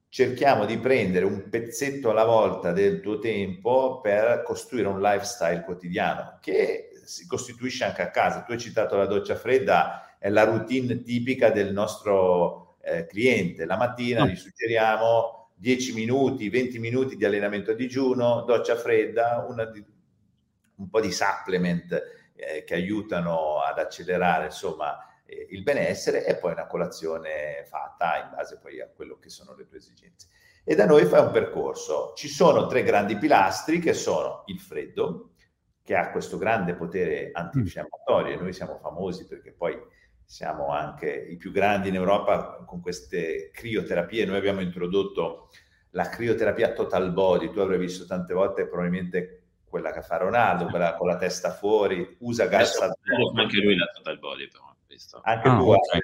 Cerchiamo 0.08 0.64
di 0.64 0.78
prendere 0.78 1.24
un 1.24 1.48
pezzetto 1.48 2.10
alla 2.10 2.24
volta 2.24 2.72
del 2.72 3.00
tuo 3.00 3.18
tempo 3.18 4.00
per 4.00 4.42
costruire 4.44 4.86
un 4.86 5.00
lifestyle 5.00 5.62
quotidiano 5.62 6.38
che 6.40 6.90
si 7.04 7.26
costituisce 7.26 7.84
anche 7.84 8.02
a 8.02 8.10
casa. 8.10 8.42
Tu 8.42 8.52
hai 8.52 8.58
citato 8.58 8.96
la 8.96 9.06
doccia 9.06 9.34
fredda, 9.34 10.16
è 10.18 10.28
la 10.28 10.44
routine 10.44 11.02
tipica 11.02 11.50
del 11.50 11.72
nostro 11.72 12.76
eh, 12.82 13.06
cliente. 13.06 13.64
La 13.64 13.76
mattina 13.76 14.26
gli 14.26 14.36
suggeriamo 14.36 15.52
10 15.56 15.94
minuti, 15.94 16.48
20 16.48 16.78
minuti 16.78 17.16
di 17.16 17.24
allenamento 17.24 17.72
a 17.72 17.74
digiuno, 17.74 18.42
doccia 18.42 18.76
fredda, 18.76 19.44
di, 19.72 19.84
un 20.76 20.88
po' 20.88 21.00
di 21.00 21.10
supplement 21.10 21.92
eh, 22.36 22.62
che 22.62 22.74
aiutano 22.74 23.60
ad 23.60 23.78
accelerare 23.78 24.46
insomma 24.46 24.96
il 25.50 25.62
benessere 25.62 26.24
e 26.26 26.36
poi 26.36 26.52
una 26.52 26.66
colazione 26.66 27.64
fatta 27.68 28.22
in 28.22 28.30
base 28.34 28.58
poi 28.60 28.80
a 28.80 28.88
quello 28.88 29.18
che 29.18 29.28
sono 29.28 29.54
le 29.54 29.66
tue 29.66 29.78
esigenze. 29.78 30.28
E 30.64 30.74
da 30.74 30.86
noi 30.86 31.04
fai 31.04 31.20
un 31.20 31.30
percorso. 31.30 32.12
Ci 32.14 32.28
sono 32.28 32.66
tre 32.66 32.82
grandi 32.82 33.16
pilastri 33.18 33.78
che 33.80 33.92
sono 33.92 34.44
il 34.46 34.60
freddo, 34.60 35.34
che 35.82 35.94
ha 35.94 36.10
questo 36.10 36.38
grande 36.38 36.74
potere 36.74 37.30
antinfiammatorio 37.32 38.32
e 38.32 38.36
noi 38.36 38.54
siamo 38.54 38.78
famosi 38.78 39.26
perché 39.26 39.52
poi 39.52 39.78
siamo 40.24 40.68
anche 40.68 41.10
i 41.10 41.36
più 41.36 41.52
grandi 41.52 41.90
in 41.90 41.96
Europa 41.96 42.64
con 42.66 42.80
queste 42.80 43.50
crioterapie. 43.52 44.24
Noi 44.24 44.38
abbiamo 44.38 44.62
introdotto 44.62 45.50
la 45.90 46.08
crioterapia 46.08 46.72
total 46.72 47.12
body, 47.12 47.50
tu 47.50 47.60
avrai 47.60 47.78
visto 47.78 48.06
tante 48.06 48.32
volte 48.32 48.66
probabilmente 48.66 49.42
quella 49.64 49.92
che 49.92 50.02
fa 50.02 50.16
Ronaldo, 50.16 50.66
quella 50.66 50.94
con 50.94 51.08
la 51.08 51.16
testa 51.16 51.50
fuori, 51.50 52.16
usa 52.20 52.46
gas. 52.46 52.80
Anche 52.80 53.58
lui 53.58 53.76
la 53.76 53.90
total 53.94 54.18
body 54.18 54.48
però. 54.48 54.73
Visto. 54.94 55.20
Anche 55.24 55.48
ah, 55.48 55.56
lui 55.56 55.74
okay. 55.74 56.00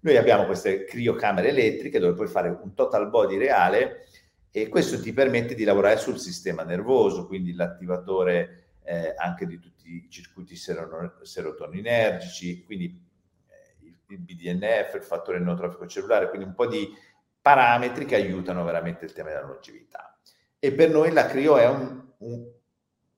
Noi 0.00 0.16
abbiamo 0.16 0.44
queste 0.44 0.84
criocamere 0.84 1.50
elettriche 1.50 2.00
dove 2.00 2.14
puoi 2.14 2.26
fare 2.26 2.48
un 2.48 2.74
total 2.74 3.08
body 3.08 3.38
reale 3.38 4.08
e 4.50 4.68
questo 4.68 5.00
ti 5.00 5.12
permette 5.12 5.54
di 5.54 5.62
lavorare 5.62 5.96
sul 5.96 6.18
sistema 6.18 6.64
nervoso, 6.64 7.26
quindi 7.26 7.54
l'attivatore 7.54 8.72
eh, 8.82 9.14
anche 9.16 9.46
di 9.46 9.60
tutti 9.60 9.88
i 9.88 10.10
circuiti 10.10 10.56
serotoninergici, 10.56 12.64
quindi 12.64 13.00
eh, 13.46 13.76
il 14.08 14.18
BDNF, 14.18 14.94
il 14.94 15.02
fattore 15.02 15.38
neotrofico 15.38 15.86
cellulare, 15.86 16.28
quindi 16.28 16.46
un 16.46 16.54
po' 16.54 16.66
di 16.66 16.92
parametri 17.40 18.04
che 18.04 18.16
aiutano 18.16 18.64
veramente 18.64 19.04
il 19.04 19.12
tema 19.12 19.28
della 19.28 19.46
longevità. 19.46 20.18
E 20.58 20.72
per 20.72 20.90
noi 20.90 21.12
la 21.12 21.26
CRIO 21.26 21.56
è 21.56 21.68
un, 21.68 22.02
un 22.18 22.50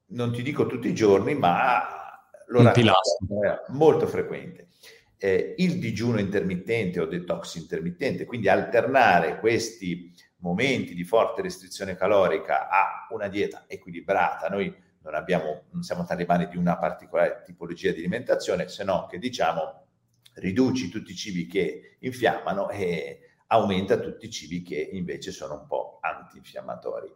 non 0.09 0.33
ti 0.33 0.43
dico 0.43 0.67
tutti 0.67 0.89
i 0.89 0.95
giorni, 0.95 1.35
ma 1.35 2.06
lo 2.47 2.63
racconto, 2.63 3.63
molto 3.69 4.07
frequente. 4.07 4.69
Eh, 5.19 5.55
il 5.59 5.79
digiuno 5.79 6.21
intermittente 6.21 7.01
o 7.01 7.07
detox 7.07 7.55
intermittente, 7.57 8.25
quindi 8.25 8.49
alternare 8.49 9.39
questi 9.39 10.13
momenti 10.39 10.95
di 10.95 11.05
forte 11.05 11.43
restrizione 11.43 11.97
calorica 11.97 12.69
a 12.69 13.07
una 13.11 13.29
dieta 13.29 13.65
equilibrata. 13.67 14.49
Noi 14.49 14.75
non, 15.03 15.15
abbiamo, 15.15 15.65
non 15.71 15.83
siamo 15.83 16.05
talebani 16.05 16.49
di 16.49 16.57
una 16.57 16.77
particolare 16.79 17.43
tipologia 17.45 17.93
di 17.93 17.99
alimentazione, 17.99 18.69
se 18.69 18.85
no 18.85 19.07
che 19.07 19.19
diciamo 19.19 19.85
riduci 20.35 20.91
tutti 20.91 21.13
i 21.13 21.17
cibi 21.17 21.47
che 21.47 21.97
infiammano 22.01 22.69
e 22.71 23.21
aumenta 23.49 23.99
tutti 23.99 24.27
i 24.27 24.31
cibi 24.31 24.63
che 24.63 24.77
invece 24.93 25.31
sono 25.31 25.55
un 25.55 25.67
po' 25.67 25.99
antinfiammatori. 26.01 27.11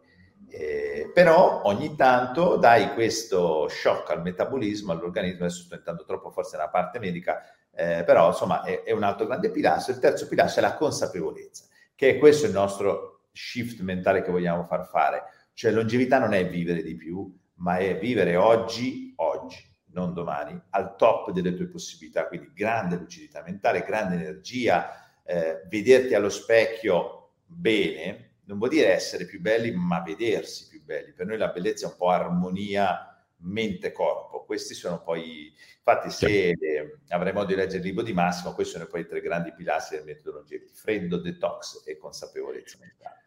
Eh, 0.53 1.09
però 1.13 1.61
ogni 1.63 1.95
tanto 1.95 2.57
dai 2.57 2.93
questo 2.93 3.69
shock 3.69 4.09
al 4.09 4.21
metabolismo, 4.21 4.91
all'organismo, 4.91 5.45
adesso 5.45 5.63
sto 5.63 5.75
entrando 5.75 6.03
troppo 6.03 6.29
forse 6.29 6.57
nella 6.57 6.67
parte 6.67 6.99
medica, 6.99 7.41
eh, 7.73 8.03
però 8.05 8.27
insomma 8.27 8.61
è, 8.63 8.83
è, 8.83 8.91
un 8.91 9.03
altro 9.03 9.27
grande 9.27 9.49
pilastro. 9.49 9.93
Il 9.93 9.99
terzo 9.99 10.27
pilastro 10.27 10.61
è 10.61 10.65
la 10.65 10.75
consapevolezza, 10.75 11.65
che 11.95 12.09
è 12.09 12.17
questo 12.17 12.47
il 12.47 12.51
nostro 12.51 13.27
shift 13.31 13.79
mentale 13.79 14.21
che 14.21 14.31
vogliamo 14.31 14.65
far 14.65 14.87
fare. 14.87 15.23
Cioè 15.53 15.71
longevità 15.71 16.19
non 16.19 16.33
è 16.33 16.45
vivere 16.45 16.83
di 16.83 16.95
più, 16.95 17.33
ma 17.55 17.77
è 17.77 17.97
vivere 17.97 18.35
oggi, 18.35 19.13
oggi, 19.17 19.63
non 19.93 20.13
domani, 20.13 20.59
al 20.71 20.97
top 20.97 21.31
delle 21.31 21.55
tue 21.55 21.67
possibilità, 21.67 22.27
quindi 22.27 22.51
grande 22.53 22.97
lucidità 22.97 23.41
mentale, 23.41 23.85
grande 23.85 24.15
energia, 24.15 24.89
eh, 25.23 25.61
vederti 25.69 26.13
allo 26.13 26.29
specchio 26.29 27.35
bene, 27.45 28.30
non 28.51 28.59
vuol 28.59 28.71
dire 28.71 28.91
essere 28.91 29.25
più 29.25 29.39
belli, 29.39 29.71
ma 29.71 30.01
vedersi 30.01 30.67
più 30.67 30.83
belli. 30.83 31.13
Per 31.13 31.25
noi 31.25 31.37
la 31.37 31.47
bellezza 31.47 31.87
è 31.87 31.89
un 31.89 31.95
po' 31.95 32.09
armonia 32.09 33.07
mente-corpo. 33.43 34.43
Questi 34.43 34.73
sono 34.73 35.01
poi, 35.01 35.53
infatti, 35.77 36.09
se 36.11 36.49
eh, 36.49 36.97
avremo 37.07 37.39
modo 37.39 37.51
di 37.51 37.55
leggere 37.55 37.77
il 37.77 37.85
libro 37.85 38.03
di 38.03 38.11
Massimo, 38.11 38.53
questi 38.53 38.73
sono 38.73 38.87
poi 38.87 39.01
i 39.01 39.07
tre 39.07 39.21
grandi 39.21 39.53
pilastri 39.53 39.95
del 39.95 40.05
metodo 40.05 40.37
longevity: 40.37 40.73
freddo, 40.73 41.17
detox 41.17 41.83
e 41.85 41.97
consapevolezza 41.97 42.77
mentale 42.81 43.19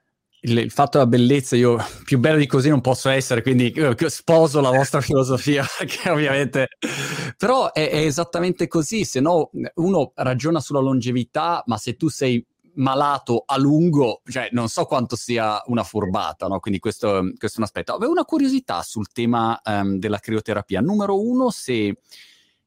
il, 0.44 0.58
il, 0.58 0.70
fatto 0.70 0.98
della 0.98 1.08
bellezza, 1.08 1.56
io 1.56 1.78
più 2.04 2.18
bello 2.18 2.36
di 2.36 2.46
così 2.46 2.68
non 2.68 2.80
posso 2.80 3.08
essere, 3.08 3.42
quindi 3.42 3.70
eh, 3.70 3.96
sposo 4.08 4.60
la 4.60 4.70
vostra 4.70 5.00
filosofia, 5.02 5.64
che 5.86 6.10
ovviamente... 6.10 6.68
Però 7.36 7.72
è, 7.72 7.90
è 7.90 7.96
esattamente 7.96 8.68
così, 8.68 9.04
se 9.04 9.20
no 9.20 9.50
uno 9.74 10.12
ragiona 10.16 10.60
sulla 10.60 10.80
longevità, 10.80 11.62
ma 11.66 11.76
se 11.78 11.96
tu 11.96 12.08
sei 12.08 12.44
malato 12.76 13.42
a 13.46 13.58
lungo, 13.58 14.22
cioè 14.26 14.48
non 14.52 14.68
so 14.68 14.84
quanto 14.84 15.16
sia 15.16 15.62
una 15.66 15.82
furbata, 15.82 16.46
no? 16.46 16.60
Quindi 16.60 16.80
questo, 16.80 17.30
questo, 17.36 17.56
è 17.56 17.58
un 17.58 17.64
aspetto. 17.64 17.94
Avevo 17.94 18.12
una 18.12 18.24
curiosità 18.24 18.82
sul 18.82 19.08
tema 19.12 19.60
um, 19.64 19.98
della 19.98 20.18
crioterapia. 20.18 20.80
Numero 20.80 21.20
uno, 21.20 21.50
se 21.50 21.96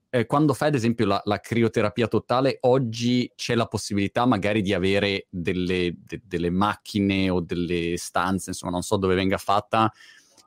eh, 0.09 0.25
quando 0.25 0.53
fai 0.53 0.69
ad 0.69 0.75
esempio 0.75 1.05
la, 1.05 1.21
la, 1.25 1.39
crioterapia 1.39 2.07
totale, 2.07 2.57
oggi 2.61 3.31
c'è 3.35 3.55
la 3.55 3.67
possibilità 3.67 4.25
magari 4.25 4.61
di 4.61 4.73
avere 4.73 5.27
delle, 5.29 5.93
de, 5.97 6.21
delle 6.23 6.49
macchine 6.49 7.29
o 7.29 7.41
delle 7.41 7.95
stanze, 7.97 8.51
insomma 8.51 8.71
non 8.71 8.83
so 8.83 8.97
dove 8.97 9.15
venga 9.15 9.37
fatta, 9.37 9.91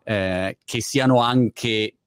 eh, 0.02 0.58
che 0.64 0.80
siano 0.80 1.20
anche 1.20 1.99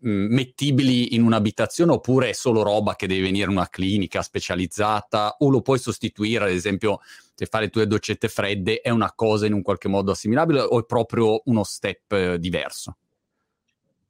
mettibili 0.00 1.14
in 1.14 1.22
un'abitazione 1.22 1.92
oppure 1.92 2.28
è 2.28 2.32
solo 2.32 2.62
roba 2.62 2.94
che 2.94 3.06
deve 3.06 3.22
venire 3.22 3.50
in 3.50 3.56
una 3.56 3.68
clinica 3.68 4.22
specializzata 4.22 5.36
o 5.38 5.50
lo 5.50 5.62
puoi 5.62 5.78
sostituire 5.78 6.44
ad 6.44 6.50
esempio 6.50 7.00
se 7.34 7.46
fare 7.46 7.64
le 7.64 7.70
tue 7.70 7.86
doccette 7.86 8.28
fredde 8.28 8.80
è 8.80 8.90
una 8.90 9.12
cosa 9.14 9.46
in 9.46 9.54
un 9.54 9.62
qualche 9.62 9.88
modo 9.88 10.12
assimilabile 10.12 10.60
o 10.60 10.78
è 10.78 10.84
proprio 10.84 11.40
uno 11.46 11.64
step 11.64 12.12
eh, 12.12 12.38
diverso? 12.38 12.98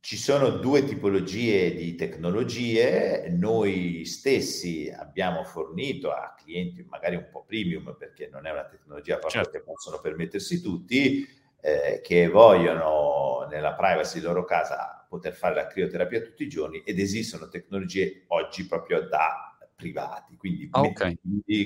Ci 0.00 0.16
sono 0.16 0.48
due 0.48 0.82
tipologie 0.82 1.74
di 1.74 1.94
tecnologie, 1.94 3.28
noi 3.30 4.04
stessi 4.06 4.90
abbiamo 4.90 5.44
fornito 5.44 6.10
a 6.10 6.34
clienti 6.42 6.84
magari 6.88 7.16
un 7.16 7.28
po' 7.30 7.44
premium 7.44 7.94
perché 7.98 8.28
non 8.32 8.46
è 8.46 8.50
una 8.50 8.64
tecnologia 8.64 9.20
certo. 9.28 9.50
che 9.50 9.60
possono 9.60 10.00
permettersi 10.00 10.62
tutti, 10.62 11.28
eh, 11.60 12.00
che 12.02 12.28
vogliono 12.28 13.46
nella 13.50 13.74
privacy 13.74 14.20
della 14.20 14.32
loro 14.32 14.44
casa 14.44 15.06
poter 15.08 15.34
fare 15.34 15.54
la 15.56 15.66
crioterapia 15.66 16.20
tutti 16.20 16.44
i 16.44 16.48
giorni 16.48 16.82
ed 16.84 16.98
esistono 16.98 17.48
tecnologie 17.48 18.24
oggi 18.28 18.66
proprio 18.66 19.08
da 19.08 19.56
privati, 19.74 20.36
quindi 20.36 20.68
ah, 20.72 20.82
okay. 20.82 21.18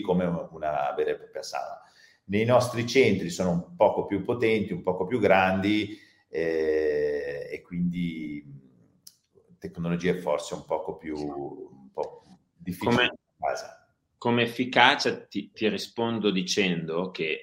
come 0.02 0.24
una 0.24 0.92
vera 0.96 1.10
e 1.10 1.16
propria 1.16 1.42
sala. 1.42 1.80
Nei 2.26 2.44
nostri 2.44 2.86
centri 2.86 3.28
sono 3.28 3.50
un 3.50 3.76
poco 3.76 4.06
più 4.06 4.22
potenti, 4.22 4.72
un 4.72 4.82
poco 4.82 5.04
più 5.04 5.18
grandi, 5.18 5.98
eh, 6.28 7.48
e 7.52 7.62
quindi 7.62 8.44
tecnologie 9.58 10.14
forse 10.14 10.54
un 10.54 10.64
poco 10.64 10.96
più 10.96 11.16
un 11.16 11.90
po 11.92 12.22
difficili. 12.56 12.96
Come, 12.96 13.18
come 14.18 14.42
efficacia 14.42 15.26
ti, 15.26 15.52
ti, 15.52 15.68
rispondo 15.68 16.30
dicendo 16.30 17.10
che 17.10 17.40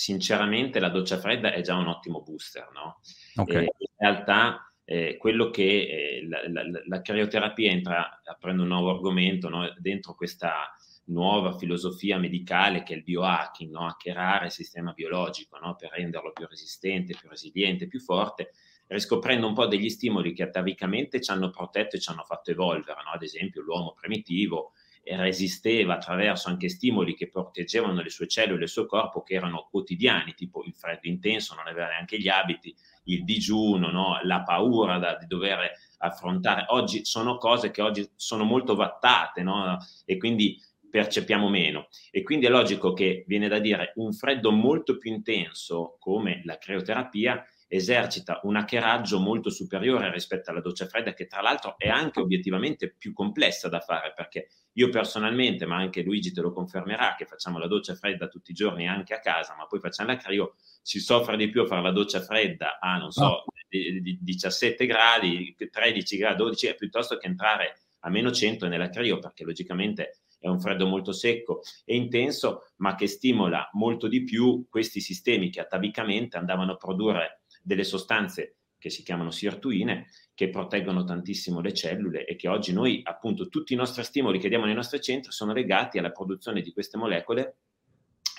sinceramente 0.00 0.80
la 0.80 0.88
doccia 0.88 1.18
fredda 1.18 1.52
è 1.52 1.60
già 1.60 1.76
un 1.76 1.86
ottimo 1.86 2.22
booster, 2.22 2.70
no? 2.72 3.00
Okay. 3.36 3.64
in 3.64 3.86
realtà 3.98 4.72
eh, 4.82 5.18
quello 5.18 5.50
che 5.50 5.62
eh, 5.62 6.26
la, 6.26 6.40
la, 6.48 6.62
la, 6.86 7.00
crioterapia 7.02 7.70
entra, 7.70 8.22
aprendo 8.24 8.62
un 8.62 8.68
nuovo 8.68 8.88
argomento, 8.88 9.50
no? 9.50 9.70
dentro 9.78 10.14
questa 10.14 10.74
nuova 11.08 11.54
filosofia 11.58 12.16
medicale 12.16 12.82
che 12.82 12.94
è 12.94 12.96
il 12.96 13.02
biohacking, 13.02 13.70
no? 13.70 13.86
hackerare 13.86 14.46
il 14.46 14.52
sistema 14.52 14.92
biologico 14.92 15.58
no? 15.58 15.76
per 15.76 15.90
renderlo 15.90 16.32
più 16.32 16.46
resistente, 16.48 17.14
più 17.14 17.28
resiliente, 17.28 17.86
più 17.86 18.00
forte, 18.00 18.52
riscoprendo 18.86 19.46
un 19.46 19.54
po' 19.54 19.66
degli 19.66 19.90
stimoli 19.90 20.32
che 20.32 20.44
atavicamente 20.44 21.20
ci 21.20 21.30
hanno 21.30 21.50
protetto 21.50 21.96
e 21.96 22.00
ci 22.00 22.08
hanno 22.08 22.24
fatto 22.24 22.50
evolvere, 22.50 23.02
no? 23.04 23.10
ad 23.10 23.22
esempio 23.22 23.60
l'uomo 23.60 23.92
primitivo 23.92 24.72
resisteva 25.02 25.94
attraverso 25.94 26.48
anche 26.48 26.68
stimoli 26.68 27.14
che 27.14 27.28
proteggevano 27.28 28.00
le 28.00 28.10
sue 28.10 28.28
cellule 28.28 28.60
e 28.60 28.64
il 28.64 28.68
suo 28.68 28.86
corpo 28.86 29.22
che 29.22 29.34
erano 29.34 29.66
quotidiani, 29.70 30.34
tipo 30.34 30.62
il 30.64 30.74
freddo 30.74 31.08
intenso, 31.08 31.54
non 31.54 31.66
aveva 31.66 31.88
neanche 31.88 32.18
gli 32.18 32.28
abiti, 32.28 32.74
il 33.04 33.24
digiuno, 33.24 33.90
no? 33.90 34.20
la 34.22 34.42
paura 34.42 34.98
da, 34.98 35.16
di 35.16 35.26
dover 35.26 35.70
affrontare. 35.98 36.66
Oggi 36.68 37.04
sono 37.04 37.36
cose 37.36 37.70
che 37.70 37.82
oggi 37.82 38.08
sono 38.14 38.44
molto 38.44 38.74
vattate 38.74 39.42
no? 39.42 39.78
e 40.04 40.16
quindi 40.16 40.60
percepiamo 40.90 41.48
meno. 41.48 41.88
E 42.10 42.22
quindi 42.22 42.46
è 42.46 42.50
logico 42.50 42.92
che 42.92 43.24
viene 43.26 43.48
da 43.48 43.58
dire 43.58 43.92
un 43.96 44.12
freddo 44.12 44.50
molto 44.50 44.98
più 44.98 45.12
intenso 45.12 45.96
come 45.98 46.42
la 46.44 46.58
crioterapia 46.58 47.44
esercita 47.72 48.40
un 48.42 48.56
hackeraggio 48.56 49.20
molto 49.20 49.48
superiore 49.48 50.10
rispetto 50.10 50.50
alla 50.50 50.60
doccia 50.60 50.86
fredda, 50.86 51.14
che 51.14 51.26
tra 51.26 51.40
l'altro 51.40 51.76
è 51.78 51.88
anche 51.88 52.20
obiettivamente 52.20 52.92
più 52.92 53.12
complessa 53.12 53.68
da 53.68 53.78
fare, 53.78 54.12
perché 54.12 54.48
io 54.72 54.88
personalmente, 54.88 55.66
ma 55.66 55.76
anche 55.76 56.02
Luigi 56.02 56.32
te 56.32 56.40
lo 56.40 56.52
confermerà, 56.52 57.14
che 57.16 57.26
facciamo 57.26 57.58
la 57.58 57.68
doccia 57.68 57.94
fredda 57.94 58.26
tutti 58.26 58.50
i 58.50 58.54
giorni 58.54 58.88
anche 58.88 59.14
a 59.14 59.20
casa, 59.20 59.54
ma 59.56 59.66
poi 59.66 59.78
facciamo 59.78 60.10
la 60.10 60.16
crio, 60.16 60.56
si 60.82 60.98
soffre 60.98 61.36
di 61.36 61.48
più 61.48 61.62
a 61.62 61.66
fare 61.66 61.82
la 61.82 61.92
doccia 61.92 62.20
fredda 62.20 62.80
a, 62.80 62.98
non 62.98 63.12
so, 63.12 63.22
no. 63.22 63.44
17 63.68 64.84
gradi, 64.86 65.54
13 65.70 66.16
gradi, 66.16 66.36
12, 66.38 66.74
piuttosto 66.74 67.18
che 67.18 67.28
entrare 67.28 67.82
a 68.00 68.10
meno 68.10 68.32
100 68.32 68.66
nella 68.66 68.88
crio, 68.88 69.20
perché 69.20 69.44
logicamente 69.44 70.22
è 70.40 70.48
un 70.48 70.58
freddo 70.58 70.86
molto 70.86 71.12
secco 71.12 71.60
e 71.84 71.94
intenso, 71.94 72.72
ma 72.78 72.96
che 72.96 73.06
stimola 73.06 73.68
molto 73.74 74.08
di 74.08 74.24
più 74.24 74.66
questi 74.68 75.00
sistemi 75.00 75.50
che 75.50 75.60
atavicamente 75.60 76.36
andavano 76.36 76.72
a 76.72 76.76
produrre 76.76 77.39
delle 77.70 77.84
sostanze 77.84 78.56
che 78.78 78.90
si 78.90 79.04
chiamano 79.04 79.30
sirtuine, 79.30 80.08
che 80.34 80.48
proteggono 80.48 81.04
tantissimo 81.04 81.60
le 81.60 81.72
cellule 81.72 82.24
e 82.24 82.34
che 82.34 82.48
oggi 82.48 82.72
noi, 82.72 83.00
appunto, 83.04 83.48
tutti 83.48 83.74
i 83.74 83.76
nostri 83.76 84.02
stimoli 84.02 84.40
che 84.40 84.48
diamo 84.48 84.64
nei 84.64 84.74
nostri 84.74 85.00
centri 85.00 85.30
sono 85.30 85.52
legati 85.52 85.98
alla 85.98 86.10
produzione 86.10 86.62
di 86.62 86.72
queste 86.72 86.96
molecole 86.96 87.58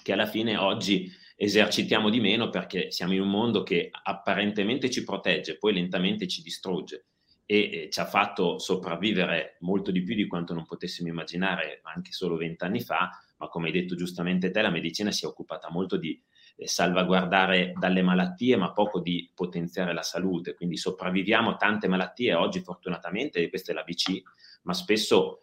che 0.03 0.11
alla 0.11 0.25
fine 0.25 0.57
oggi 0.57 1.09
esercitiamo 1.35 2.09
di 2.09 2.19
meno 2.19 2.49
perché 2.49 2.91
siamo 2.91 3.13
in 3.13 3.21
un 3.21 3.29
mondo 3.29 3.63
che 3.63 3.89
apparentemente 3.91 4.89
ci 4.89 5.03
protegge, 5.05 5.57
poi 5.57 5.73
lentamente 5.73 6.27
ci 6.27 6.41
distrugge 6.41 7.05
e 7.45 7.87
ci 7.89 7.99
ha 7.99 8.05
fatto 8.05 8.57
sopravvivere 8.59 9.57
molto 9.59 9.91
di 9.91 10.01
più 10.01 10.15
di 10.15 10.27
quanto 10.27 10.53
non 10.53 10.65
potessimo 10.65 11.07
immaginare 11.07 11.81
anche 11.83 12.11
solo 12.11 12.35
vent'anni 12.35 12.81
fa, 12.81 13.09
ma 13.37 13.47
come 13.47 13.67
hai 13.67 13.73
detto 13.73 13.95
giustamente 13.95 14.51
te, 14.51 14.61
la 14.61 14.69
medicina 14.69 15.11
si 15.11 15.23
è 15.23 15.27
occupata 15.27 15.69
molto 15.69 15.97
di 15.97 16.11
eh, 16.11 16.30
salvaguardare 16.57 17.73
dalle 17.77 18.01
malattie, 18.01 18.55
ma 18.55 18.71
poco 18.71 18.99
di 18.99 19.29
potenziare 19.33 19.93
la 19.93 20.03
salute. 20.03 20.55
Quindi 20.55 20.77
sopravviviamo 20.77 21.51
a 21.51 21.55
tante 21.55 21.87
malattie 21.87 22.33
oggi, 22.33 22.61
fortunatamente, 22.61 23.49
questa 23.49 23.71
è 23.71 23.75
la 23.75 23.83
BC, 23.83 24.21
ma 24.63 24.73
spesso 24.73 25.41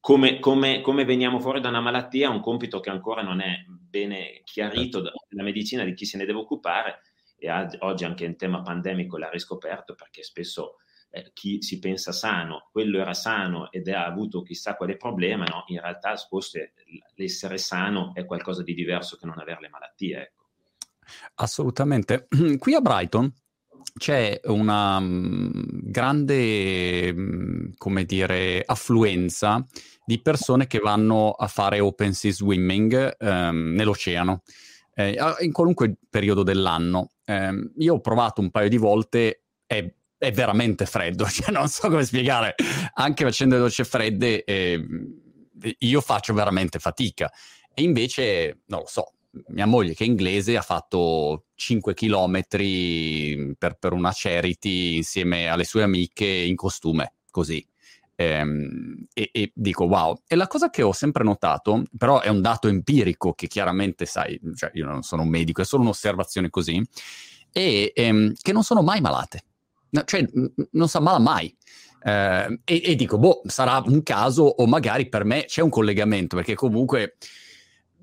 come, 0.00 0.40
come, 0.40 0.80
come, 0.80 1.04
veniamo 1.04 1.38
fuori 1.38 1.60
da 1.60 1.68
una 1.68 1.80
malattia 1.80 2.26
è 2.26 2.30
un 2.30 2.40
compito 2.40 2.80
che 2.80 2.90
ancora 2.90 3.22
non 3.22 3.40
è 3.40 3.64
bene 3.68 4.40
chiarito 4.42 5.00
dalla 5.00 5.42
medicina 5.44 5.84
di 5.84 5.94
chi 5.94 6.04
se 6.04 6.18
ne 6.18 6.24
deve 6.24 6.40
occupare 6.40 7.02
e 7.38 7.48
oggi 7.80 8.04
anche 8.04 8.24
in 8.24 8.36
tema 8.36 8.62
pandemico 8.62 9.16
l'ha 9.18 9.30
riscoperto 9.30 9.94
perché 9.94 10.24
spesso 10.24 10.78
eh, 11.10 11.30
chi 11.32 11.62
si 11.62 11.78
pensa 11.78 12.12
sano, 12.12 12.68
quello 12.70 12.98
era 12.98 13.14
sano 13.14 13.70
ed 13.70 13.88
ha 13.88 14.04
avuto 14.04 14.42
chissà 14.42 14.76
quale 14.76 14.96
problema, 14.96 15.44
no? 15.44 15.64
in 15.68 15.80
realtà 15.80 16.16
forse 16.16 16.72
l'essere 17.14 17.58
sano 17.58 18.12
è 18.14 18.24
qualcosa 18.24 18.62
di 18.62 18.74
diverso 18.74 19.16
che 19.16 19.26
non 19.26 19.38
avere 19.38 19.60
le 19.62 19.68
malattie. 19.68 20.20
Ecco. 20.20 20.44
Assolutamente. 21.36 22.26
Qui 22.58 22.74
a 22.74 22.80
Brighton 22.80 23.32
c'è 23.96 24.40
una 24.44 24.98
um, 24.98 25.50
grande, 25.54 27.10
um, 27.10 27.72
come 27.76 28.04
dire, 28.04 28.62
affluenza 28.64 29.64
di 30.04 30.20
persone 30.20 30.66
che 30.66 30.78
vanno 30.78 31.30
a 31.30 31.46
fare 31.46 31.80
open 31.80 32.12
sea 32.12 32.32
swimming 32.32 33.16
um, 33.18 33.72
nell'oceano, 33.74 34.42
eh, 34.94 35.16
in 35.40 35.52
qualunque 35.52 35.96
periodo 36.08 36.42
dell'anno. 36.42 37.10
Eh, 37.24 37.70
io 37.78 37.94
ho 37.94 38.00
provato 38.00 38.40
un 38.40 38.50
paio 38.50 38.68
di 38.68 38.76
volte, 38.76 39.44
è 39.66 39.92
è 40.18 40.32
veramente 40.32 40.86
freddo, 40.86 41.26
cioè 41.30 41.52
non 41.52 41.68
so 41.68 41.88
come 41.88 42.04
spiegare, 42.04 42.54
anche 42.94 43.24
facendo 43.24 43.56
le 43.56 43.62
docce 43.62 43.84
fredde 43.84 44.44
eh, 44.44 44.84
io 45.78 46.00
faccio 46.00 46.34
veramente 46.34 46.78
fatica 46.78 47.30
e 47.74 47.82
invece, 47.82 48.60
non 48.66 48.80
lo 48.80 48.86
so, 48.86 49.12
mia 49.48 49.66
moglie 49.66 49.94
che 49.94 50.04
è 50.04 50.06
inglese 50.06 50.56
ha 50.56 50.62
fatto 50.62 51.44
5 51.54 51.94
km 51.94 52.40
per, 53.58 53.76
per 53.78 53.92
una 53.92 54.12
charity 54.14 54.96
insieme 54.96 55.48
alle 55.48 55.64
sue 55.64 55.82
amiche 55.82 56.26
in 56.26 56.56
costume, 56.56 57.14
così. 57.30 57.66
Ehm, 58.18 59.06
e, 59.12 59.28
e, 59.30 59.52
dico 59.54 59.84
wow. 59.84 60.22
E 60.26 60.36
la 60.36 60.46
cosa 60.46 60.70
che 60.70 60.82
ho 60.82 60.92
sempre 60.92 61.22
notato, 61.22 61.82
però 61.96 62.20
è 62.20 62.28
un 62.28 62.40
dato 62.40 62.68
empirico 62.68 63.34
che 63.34 63.46
chiaramente 63.46 64.06
sai, 64.06 64.40
cioè 64.54 64.70
io 64.72 64.86
non 64.86 65.02
sono 65.02 65.22
un 65.22 65.28
medico, 65.28 65.60
è 65.60 65.66
solo 65.66 65.82
un'osservazione 65.82 66.48
così, 66.48 66.82
è 67.52 67.92
ehm, 67.94 68.32
che 68.40 68.52
non 68.52 68.62
sono 68.62 68.82
mai 68.82 69.00
malate 69.02 69.44
cioè 70.04 70.26
non 70.72 70.88
si 70.88 70.96
ammala 70.96 71.18
mai. 71.18 71.54
Eh, 72.02 72.60
e, 72.64 72.82
e, 72.84 72.94
dico, 72.94 73.18
boh, 73.18 73.42
sarà 73.46 73.82
un 73.84 74.02
caso 74.02 74.42
o 74.42 74.66
magari 74.66 75.08
per 75.08 75.24
me 75.24 75.44
c'è 75.46 75.62
un 75.62 75.70
collegamento, 75.70 76.36
perché 76.36 76.54
comunque 76.54 77.16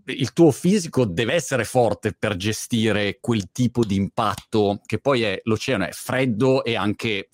il 0.05 0.33
tuo 0.33 0.51
fisico 0.51 1.05
deve 1.05 1.33
essere 1.33 1.63
forte 1.63 2.13
per 2.13 2.35
gestire 2.35 3.19
quel 3.21 3.51
tipo 3.51 3.85
di 3.85 3.95
impatto, 3.95 4.81
che 4.85 4.99
poi 4.99 5.23
è, 5.23 5.39
l'oceano 5.43 5.85
è 5.85 5.91
freddo 5.91 6.63
e 6.63 6.75
anche 6.75 7.29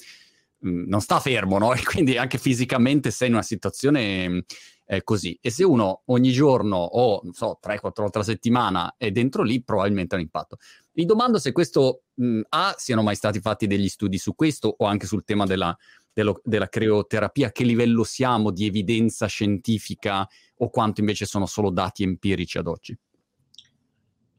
mh, 0.59 0.83
non 0.87 1.01
sta 1.01 1.19
fermo, 1.19 1.57
no? 1.57 1.73
E 1.73 1.83
quindi 1.83 2.17
anche 2.17 2.37
fisicamente 2.37 3.11
sei 3.11 3.29
in 3.29 3.33
una 3.35 3.43
situazione 3.43 4.43
eh, 4.85 5.03
così. 5.03 5.37
E 5.41 5.49
se 5.49 5.63
uno 5.63 6.03
ogni 6.05 6.31
giorno 6.31 6.77
o, 6.77 7.21
non 7.23 7.33
so, 7.33 7.59
3-4 7.61 7.79
volte 7.79 8.17
alla 8.17 8.23
settimana 8.23 8.95
è 8.97 9.11
dentro 9.11 9.43
lì, 9.43 9.63
probabilmente 9.63 10.15
ha 10.15 10.17
un 10.17 10.23
impatto. 10.23 10.57
Mi 10.99 11.05
domando 11.05 11.39
se 11.39 11.53
questo, 11.53 12.03
mh, 12.15 12.41
A, 12.49 12.75
siano 12.77 13.01
mai 13.01 13.15
stati 13.15 13.39
fatti 13.39 13.67
degli 13.67 13.87
studi 13.87 14.17
su 14.17 14.35
questo 14.35 14.75
o 14.79 14.85
anche 14.85 15.05
sul 15.05 15.23
tema 15.23 15.45
della, 15.45 15.73
dello, 16.11 16.41
della 16.43 16.67
creoterapia, 16.67 17.47
a 17.47 17.51
che 17.53 17.63
livello 17.63 18.03
siamo 18.03 18.51
di 18.51 18.65
evidenza 18.65 19.25
scientifica 19.25 20.27
o 20.57 20.69
quanto 20.69 20.99
invece 20.99 21.25
sono 21.25 21.45
solo 21.45 21.69
dati 21.69 22.03
empirici 22.03 22.57
ad 22.57 22.67
oggi? 22.67 22.97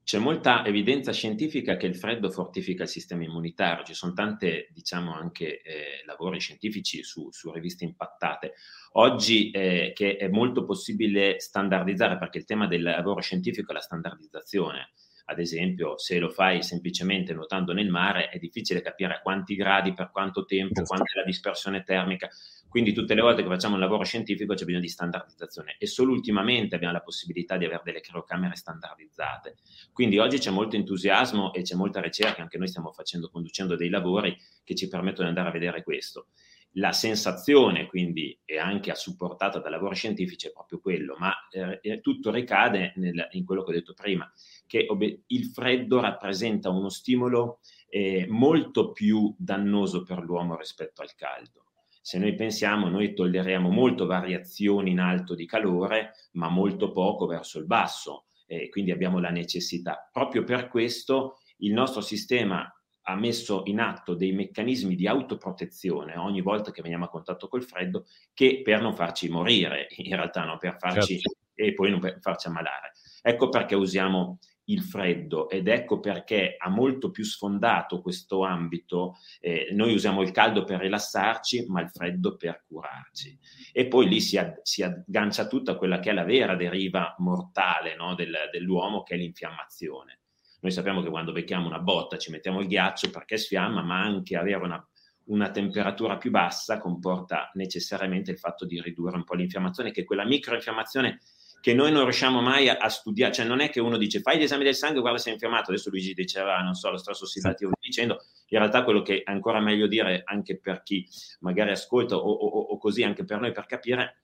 C'è 0.04 0.18
molta 0.18 0.62
evidenza 0.66 1.12
scientifica 1.12 1.78
che 1.78 1.86
il 1.86 1.96
freddo 1.96 2.30
fortifica 2.30 2.82
il 2.82 2.90
sistema 2.90 3.24
immunitario, 3.24 3.82
ci 3.82 3.94
sono 3.94 4.12
tante, 4.12 4.68
diciamo, 4.74 5.14
anche 5.14 5.62
eh, 5.62 6.04
lavori 6.04 6.40
scientifici 6.40 7.02
su, 7.02 7.30
su, 7.30 7.50
riviste 7.52 7.84
impattate. 7.84 8.52
Oggi 8.94 9.50
eh, 9.50 9.92
che 9.94 10.18
è 10.18 10.28
molto 10.28 10.66
possibile 10.66 11.40
standardizzare, 11.40 12.18
perché 12.18 12.36
il 12.36 12.44
tema 12.44 12.66
del 12.66 12.82
lavoro 12.82 13.22
scientifico 13.22 13.70
è 13.70 13.74
la 13.74 13.80
standardizzazione. 13.80 14.90
Ad 15.30 15.38
esempio, 15.38 15.96
se 15.96 16.18
lo 16.18 16.28
fai 16.28 16.60
semplicemente 16.60 17.32
nuotando 17.32 17.72
nel 17.72 17.88
mare, 17.88 18.30
è 18.30 18.38
difficile 18.38 18.82
capire 18.82 19.14
a 19.14 19.20
quanti 19.20 19.54
gradi, 19.54 19.94
per 19.94 20.10
quanto 20.10 20.44
tempo, 20.44 20.82
quanta 20.82 21.04
è 21.04 21.18
la 21.18 21.24
dispersione 21.24 21.84
termica. 21.84 22.28
Quindi 22.68 22.92
tutte 22.92 23.14
le 23.14 23.20
volte 23.20 23.42
che 23.42 23.48
facciamo 23.48 23.74
un 23.74 23.80
lavoro 23.80 24.04
scientifico 24.04 24.54
c'è 24.54 24.64
bisogno 24.64 24.82
di 24.82 24.88
standardizzazione 24.88 25.76
e 25.78 25.86
solo 25.86 26.10
ultimamente 26.10 26.74
abbiamo 26.74 26.94
la 26.94 27.00
possibilità 27.00 27.56
di 27.56 27.64
avere 27.64 27.82
delle 27.84 28.00
criocamere 28.00 28.56
standardizzate. 28.56 29.58
Quindi 29.92 30.18
oggi 30.18 30.38
c'è 30.38 30.50
molto 30.50 30.74
entusiasmo 30.74 31.52
e 31.52 31.62
c'è 31.62 31.76
molta 31.76 32.00
ricerca, 32.00 32.42
anche 32.42 32.58
noi 32.58 32.66
stiamo 32.66 32.90
facendo, 32.90 33.28
conducendo 33.28 33.76
dei 33.76 33.88
lavori 33.88 34.36
che 34.64 34.74
ci 34.74 34.88
permettono 34.88 35.30
di 35.30 35.36
andare 35.36 35.48
a 35.48 35.52
vedere 35.52 35.84
questo. 35.84 36.26
La 36.74 36.92
sensazione, 36.92 37.86
quindi, 37.86 38.38
è 38.44 38.56
anche 38.56 38.94
supportata 38.94 39.58
da 39.58 39.70
lavori 39.70 39.96
scientifici, 39.96 40.46
è 40.46 40.52
proprio 40.52 40.78
quello, 40.78 41.16
ma 41.18 41.32
eh, 41.50 42.00
tutto 42.00 42.30
ricade 42.30 42.92
nel, 42.96 43.28
in 43.32 43.44
quello 43.44 43.64
che 43.64 43.70
ho 43.70 43.74
detto 43.74 43.94
prima, 43.94 44.30
che 44.66 44.86
ob- 44.88 45.22
il 45.26 45.44
freddo 45.46 46.00
rappresenta 46.00 46.70
uno 46.70 46.88
stimolo 46.88 47.58
eh, 47.88 48.26
molto 48.28 48.92
più 48.92 49.34
dannoso 49.36 50.04
per 50.04 50.20
l'uomo 50.20 50.56
rispetto 50.56 51.02
al 51.02 51.14
caldo 51.16 51.64
se 52.02 52.18
noi 52.18 52.34
pensiamo, 52.34 52.88
noi 52.88 53.14
tolleriamo 53.14 53.68
molto 53.68 54.06
variazioni 54.06 54.90
in 54.90 55.00
alto 55.00 55.34
di 55.34 55.46
calore, 55.46 56.12
ma 56.32 56.48
molto 56.48 56.92
poco 56.92 57.26
verso 57.26 57.58
il 57.58 57.66
basso, 57.66 58.24
e 58.46 58.68
quindi 58.68 58.90
abbiamo 58.90 59.20
la 59.20 59.30
necessità. 59.30 60.08
Proprio 60.10 60.42
per 60.42 60.68
questo 60.68 61.38
il 61.58 61.72
nostro 61.72 62.00
sistema 62.00 62.68
ha 63.02 63.16
messo 63.16 63.62
in 63.66 63.80
atto 63.80 64.14
dei 64.14 64.32
meccanismi 64.32 64.94
di 64.94 65.06
autoprotezione 65.06 66.16
ogni 66.16 66.40
volta 66.40 66.70
che 66.70 66.82
veniamo 66.82 67.06
a 67.06 67.08
contatto 67.08 67.48
col 67.48 67.64
freddo, 67.64 68.06
che 68.34 68.60
per 68.62 68.80
non 68.80 68.94
farci 68.94 69.28
morire, 69.28 69.88
in 69.96 70.14
realtà, 70.14 70.44
no? 70.44 70.56
per 70.58 70.76
farci 70.78 71.18
certo. 71.18 71.38
e 71.54 71.74
poi 71.74 71.90
non 71.90 72.00
per 72.00 72.18
farci 72.20 72.48
ammalare. 72.48 72.92
Ecco 73.22 73.48
perché 73.48 73.74
usiamo 73.74 74.38
il 74.70 74.82
freddo 74.82 75.48
ed 75.48 75.68
ecco 75.68 76.00
perché 76.00 76.54
ha 76.56 76.68
molto 76.68 77.10
più 77.10 77.24
sfondato 77.24 78.00
questo 78.00 78.44
ambito. 78.44 79.16
Eh, 79.40 79.68
noi 79.72 79.92
usiamo 79.92 80.22
il 80.22 80.30
caldo 80.30 80.64
per 80.64 80.80
rilassarci, 80.80 81.66
ma 81.68 81.80
il 81.80 81.90
freddo 81.90 82.36
per 82.36 82.64
curarci. 82.66 83.38
E 83.72 83.88
poi 83.88 84.08
lì 84.08 84.20
si, 84.20 84.38
ad, 84.38 84.60
si 84.62 84.82
aggancia 84.82 85.46
tutta 85.46 85.76
quella 85.76 85.98
che 85.98 86.10
è 86.10 86.12
la 86.12 86.24
vera 86.24 86.54
deriva 86.54 87.14
mortale 87.18 87.96
no, 87.96 88.14
del, 88.14 88.34
dell'uomo, 88.52 89.02
che 89.02 89.14
è 89.14 89.18
l'infiammazione. 89.18 90.20
Noi 90.60 90.72
sappiamo 90.72 91.02
che 91.02 91.08
quando 91.08 91.32
becchiamo 91.32 91.66
una 91.66 91.78
botta 91.78 92.18
ci 92.18 92.30
mettiamo 92.30 92.60
il 92.60 92.66
ghiaccio 92.66 93.10
perché 93.10 93.36
sfiamma, 93.36 93.82
ma 93.82 94.00
anche 94.00 94.36
avere 94.36 94.62
una, 94.62 94.88
una 95.24 95.50
temperatura 95.50 96.16
più 96.18 96.30
bassa 96.30 96.78
comporta 96.78 97.50
necessariamente 97.54 98.30
il 98.30 98.38
fatto 98.38 98.66
di 98.66 98.80
ridurre 98.80 99.16
un 99.16 99.24
po' 99.24 99.34
l'infiammazione, 99.34 99.90
che 99.90 100.02
è 100.02 100.04
quella 100.04 100.24
microinfiammazione 100.24 101.20
che 101.60 101.74
noi 101.74 101.92
non 101.92 102.04
riusciamo 102.04 102.40
mai 102.40 102.68
a, 102.68 102.78
a, 102.78 102.88
studiare, 102.88 103.32
cioè 103.32 103.44
non 103.44 103.60
è 103.60 103.68
che 103.68 103.80
uno 103.80 103.98
dice 103.98 104.20
fai 104.20 104.38
gli 104.38 104.42
esami 104.42 104.64
del 104.64 104.74
sangue, 104.74 105.00
guarda 105.00 105.18
sei 105.18 105.34
infiammato, 105.34 105.70
adesso 105.70 105.90
Luigi 105.90 106.14
diceva, 106.14 106.58
non 106.62 106.74
so, 106.74 106.90
lo 106.90 106.96
stress 106.96 107.20
ossidativo, 107.20 107.72
dicendo, 107.78 108.18
in 108.48 108.58
realtà 108.58 108.82
quello 108.82 109.02
che 109.02 109.22
è 109.22 109.30
ancora 109.30 109.60
meglio 109.60 109.86
dire 109.86 110.22
anche 110.24 110.58
per 110.58 110.82
chi 110.82 111.06
magari 111.40 111.70
ascolta 111.70 112.16
o, 112.16 112.30
o, 112.30 112.60
o 112.72 112.78
così 112.78 113.02
anche 113.02 113.24
per 113.24 113.40
noi 113.40 113.52
per 113.52 113.66
capire 113.66 114.22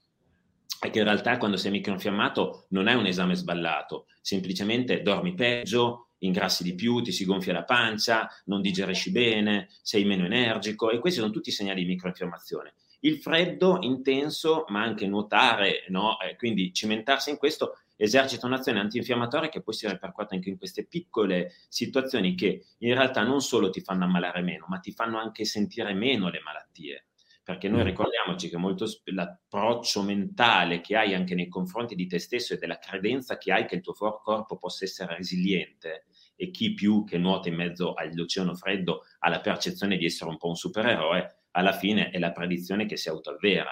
è 0.80 0.90
che 0.90 0.98
in 0.98 1.04
realtà 1.04 1.36
quando 1.36 1.56
sei 1.56 1.70
microinfiammato 1.72 2.66
non 2.70 2.88
è 2.88 2.94
un 2.94 3.06
esame 3.06 3.34
sballato, 3.34 4.06
semplicemente 4.20 5.02
dormi 5.02 5.34
peggio, 5.34 6.08
ingrassi 6.18 6.62
di 6.62 6.74
più, 6.74 7.02
ti 7.02 7.12
si 7.12 7.24
gonfia 7.24 7.52
la 7.52 7.64
pancia, 7.64 8.28
non 8.46 8.60
digerisci 8.60 9.10
bene, 9.10 9.68
sei 9.82 10.04
meno 10.04 10.24
energico 10.24 10.90
e 10.90 10.98
questi 10.98 11.20
sono 11.20 11.32
tutti 11.32 11.50
segnali 11.50 11.82
di 11.82 11.88
microinfiammazione. 11.88 12.74
Il 13.00 13.18
freddo 13.18 13.78
intenso, 13.82 14.64
ma 14.68 14.82
anche 14.82 15.06
nuotare, 15.06 15.84
no? 15.88 16.18
eh, 16.20 16.36
quindi 16.36 16.72
cimentarsi 16.72 17.30
in 17.30 17.36
questo, 17.36 17.78
esercita 17.96 18.46
un'azione 18.46 18.80
antinfiammatoria 18.80 19.48
che 19.48 19.62
poi 19.62 19.74
si 19.74 19.88
ripercuote 19.88 20.34
anche 20.34 20.48
in 20.48 20.58
queste 20.58 20.84
piccole 20.84 21.52
situazioni 21.68 22.34
che 22.34 22.64
in 22.78 22.94
realtà 22.94 23.22
non 23.22 23.40
solo 23.40 23.70
ti 23.70 23.80
fanno 23.80 24.04
ammalare 24.04 24.42
meno, 24.42 24.66
ma 24.68 24.78
ti 24.78 24.92
fanno 24.92 25.18
anche 25.18 25.44
sentire 25.44 25.94
meno 25.94 26.28
le 26.28 26.40
malattie 26.40 27.05
perché 27.46 27.68
noi 27.68 27.82
mm. 27.82 27.86
ricordiamoci 27.86 28.48
che 28.48 28.56
molto 28.56 28.86
sp- 28.86 29.06
l'approccio 29.10 30.02
mentale 30.02 30.80
che 30.80 30.96
hai 30.96 31.14
anche 31.14 31.36
nei 31.36 31.46
confronti 31.46 31.94
di 31.94 32.08
te 32.08 32.18
stesso 32.18 32.54
e 32.54 32.56
della 32.56 32.80
credenza 32.80 33.38
che 33.38 33.52
hai 33.52 33.66
che 33.66 33.76
il 33.76 33.82
tuo 33.82 33.92
corpo 33.92 34.56
possa 34.58 34.84
essere 34.84 35.14
resiliente 35.14 36.06
e 36.34 36.50
chi 36.50 36.74
più 36.74 37.04
che 37.04 37.18
nuota 37.18 37.48
in 37.48 37.54
mezzo 37.54 37.94
all'oceano 37.94 38.56
freddo 38.56 39.02
ha 39.20 39.28
la 39.28 39.38
percezione 39.38 39.96
di 39.96 40.04
essere 40.04 40.28
un 40.28 40.38
po' 40.38 40.48
un 40.48 40.56
supereroe, 40.56 41.44
alla 41.52 41.70
fine 41.70 42.10
è 42.10 42.18
la 42.18 42.32
predizione 42.32 42.84
che 42.84 42.96
si 42.96 43.08
autoavvera, 43.10 43.70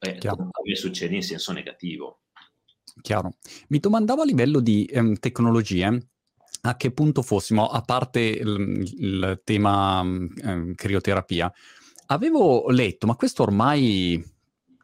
eh, 0.00 0.18
come 0.18 0.74
succede 0.74 1.14
in 1.14 1.22
senso 1.22 1.52
negativo. 1.52 2.24
Chiaro. 3.00 3.36
Mi 3.68 3.78
domandavo 3.78 4.20
a 4.20 4.26
livello 4.26 4.60
di 4.60 4.84
ehm, 4.84 5.14
tecnologie, 5.14 6.08
a 6.60 6.76
che 6.76 6.92
punto 6.92 7.22
fossimo, 7.22 7.68
a 7.68 7.80
parte 7.80 8.20
il, 8.20 8.82
il 8.98 9.40
tema 9.44 10.00
ehm, 10.02 10.74
crioterapia, 10.74 11.50
Avevo 12.06 12.68
letto, 12.70 13.06
ma 13.06 13.14
questo 13.16 13.42
ormai 13.42 14.22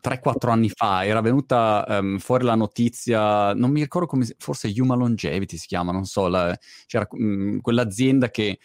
3-4 0.00 0.50
anni 0.50 0.70
fa 0.70 1.04
era 1.04 1.20
venuta 1.20 1.84
um, 1.88 2.18
fuori 2.18 2.44
la 2.44 2.54
notizia, 2.54 3.52
non 3.54 3.70
mi 3.70 3.80
ricordo 3.80 4.06
come, 4.06 4.26
forse 4.38 4.72
Human 4.76 4.98
Longevity 4.98 5.56
si 5.56 5.66
chiama, 5.66 5.92
non 5.92 6.04
so, 6.04 6.28
la, 6.28 6.56
c'era 6.86 7.06
um, 7.10 7.60
quell'azienda 7.60 8.30
che 8.30 8.58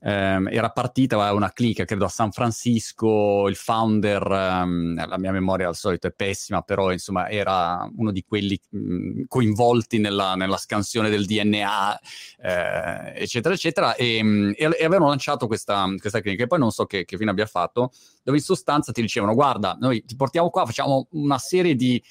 ehm, 0.00 0.48
era 0.48 0.70
partita 0.70 1.32
una 1.32 1.52
clinica, 1.52 1.84
credo 1.84 2.04
a 2.04 2.08
San 2.08 2.30
Francisco, 2.32 3.48
il 3.48 3.56
founder, 3.56 4.22
ehm, 4.22 5.06
la 5.06 5.18
mia 5.18 5.32
memoria 5.32 5.68
al 5.68 5.76
solito 5.76 6.06
è 6.06 6.12
pessima, 6.12 6.62
però 6.62 6.92
insomma 6.92 7.28
era 7.28 7.88
uno 7.96 8.12
di 8.12 8.24
quelli 8.26 8.60
mh, 8.68 9.22
coinvolti 9.26 9.98
nella, 9.98 10.34
nella, 10.34 10.56
scansione 10.56 11.10
del 11.10 11.26
DNA, 11.26 12.00
eh, 12.40 13.22
eccetera, 13.22 13.54
eccetera, 13.54 13.94
e, 13.94 14.18
e, 14.18 14.54
e, 14.56 14.84
avevano 14.84 15.08
lanciato 15.08 15.46
questa, 15.46 15.86
questa 16.00 16.20
clinica, 16.20 16.44
e 16.44 16.46
poi 16.46 16.58
non 16.58 16.70
so 16.70 16.84
che, 16.86 17.04
che 17.04 17.16
fine 17.16 17.30
abbia 17.30 17.46
fatto, 17.46 17.90
dove 18.22 18.38
in 18.38 18.44
sostanza 18.44 18.92
ti 18.92 19.00
dicevano, 19.00 19.34
guarda, 19.34 19.76
noi 19.80 20.04
ti 20.04 20.16
portiamo 20.16 20.50
qua, 20.50 20.66
facciamo 20.66 21.08
una 21.12 21.38
serie 21.38 21.74
di 21.74 22.02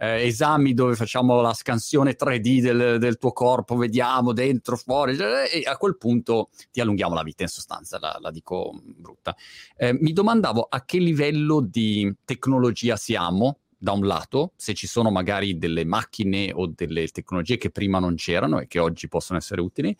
eh, 0.00 0.26
esami 0.26 0.72
dove 0.72 0.94
facciamo 0.94 1.42
la 1.42 1.52
scansione 1.52 2.16
3D 2.16 2.60
del, 2.60 2.98
del, 2.98 3.18
tuo 3.18 3.32
corpo, 3.32 3.76
vediamo 3.76 4.32
dentro, 4.32 4.76
fuori, 4.76 5.14
e 5.16 5.62
a 5.66 5.76
quel 5.76 5.98
punto 5.98 6.48
ti 6.70 6.80
allunghiamo 6.80 7.14
la 7.14 7.22
vita 7.22 7.42
in 7.42 7.50
sostanza, 7.50 7.98
la, 7.98 8.16
la 8.18 8.30
dico 8.30 8.80
brutta. 8.82 9.36
Eh, 9.76 9.92
mi 9.92 10.14
domandavo 10.14 10.66
a 10.70 10.86
che 10.86 10.98
livello 10.98 11.60
di 11.60 12.10
tecnologia 12.24 12.96
siamo, 12.96 13.58
da 13.76 13.92
un 13.92 14.06
lato, 14.06 14.52
se 14.56 14.72
ci 14.72 14.86
sono 14.86 15.10
magari 15.10 15.58
delle 15.58 15.84
macchine 15.84 16.50
o 16.54 16.66
delle 16.66 17.06
tecnologie 17.08 17.56
che 17.56 17.70
prima 17.70 17.98
non 17.98 18.14
c'erano 18.14 18.58
e 18.58 18.66
che 18.66 18.78
oggi 18.78 19.06
possono 19.08 19.38
essere 19.38 19.60
utili, 19.60 19.94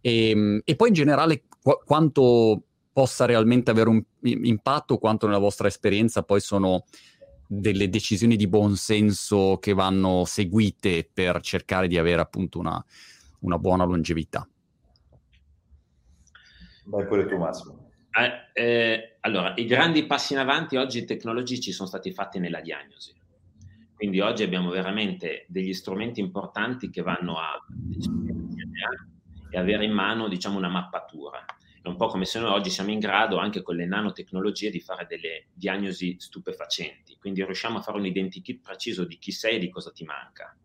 e, 0.00 0.28
ehm, 0.30 0.60
e 0.64 0.76
poi 0.76 0.88
in 0.88 0.94
generale 0.94 1.42
qu- 1.60 1.84
quanto 1.84 2.62
possa 2.92 3.24
realmente 3.24 3.70
avere 3.70 3.88
un 3.88 4.02
impatto, 4.22 4.98
quanto 4.98 5.26
nella 5.26 5.38
vostra 5.38 5.66
esperienza 5.66 6.22
poi 6.22 6.40
sono 6.40 6.84
delle 7.60 7.90
decisioni 7.90 8.36
di 8.36 8.48
buon 8.48 8.76
senso 8.76 9.58
che 9.60 9.74
vanno 9.74 10.24
seguite 10.24 11.08
per 11.12 11.40
cercare 11.40 11.88
di 11.88 11.98
avere 11.98 12.20
appunto 12.22 12.58
una, 12.58 12.82
una 13.40 13.58
buona 13.58 13.84
longevità. 13.84 14.48
Vai 16.86 17.06
pure 17.06 17.26
tu 17.26 17.36
Massimo. 17.36 17.90
Eh, 18.10 18.60
eh, 18.62 19.16
allora, 19.20 19.52
i 19.56 19.66
grandi 19.66 20.06
passi 20.06 20.32
in 20.32 20.38
avanti 20.38 20.76
oggi 20.76 21.04
tecnologici 21.04 21.72
sono 21.72 21.88
stati 21.88 22.12
fatti 22.12 22.38
nella 22.38 22.60
diagnosi. 22.60 23.14
Quindi 23.94 24.20
oggi 24.20 24.42
abbiamo 24.42 24.70
veramente 24.70 25.44
degli 25.48 25.72
strumenti 25.74 26.20
importanti 26.20 26.90
che 26.90 27.02
vanno 27.02 27.38
a 27.38 27.64
e 29.54 29.58
avere 29.58 29.84
in 29.84 29.92
mano 29.92 30.28
diciamo, 30.28 30.56
una 30.56 30.68
mappatura. 30.68 31.44
È 31.82 31.88
un 31.88 31.96
po' 31.96 32.06
come 32.06 32.24
se 32.24 32.38
noi 32.38 32.50
oggi 32.50 32.70
siamo 32.70 32.92
in 32.92 33.00
grado, 33.00 33.38
anche 33.38 33.60
con 33.60 33.74
le 33.74 33.86
nanotecnologie, 33.86 34.70
di 34.70 34.80
fare 34.80 35.04
delle 35.08 35.48
diagnosi 35.52 36.14
stupefacenti. 36.16 37.16
Quindi 37.18 37.44
riusciamo 37.44 37.78
a 37.78 37.82
fare 37.82 37.98
un 37.98 38.06
identikit 38.06 38.62
preciso 38.62 39.04
di 39.04 39.18
chi 39.18 39.32
sei 39.32 39.56
e 39.56 39.58
di 39.58 39.68
cosa 39.68 39.90
ti 39.90 40.04
manca. 40.04 40.56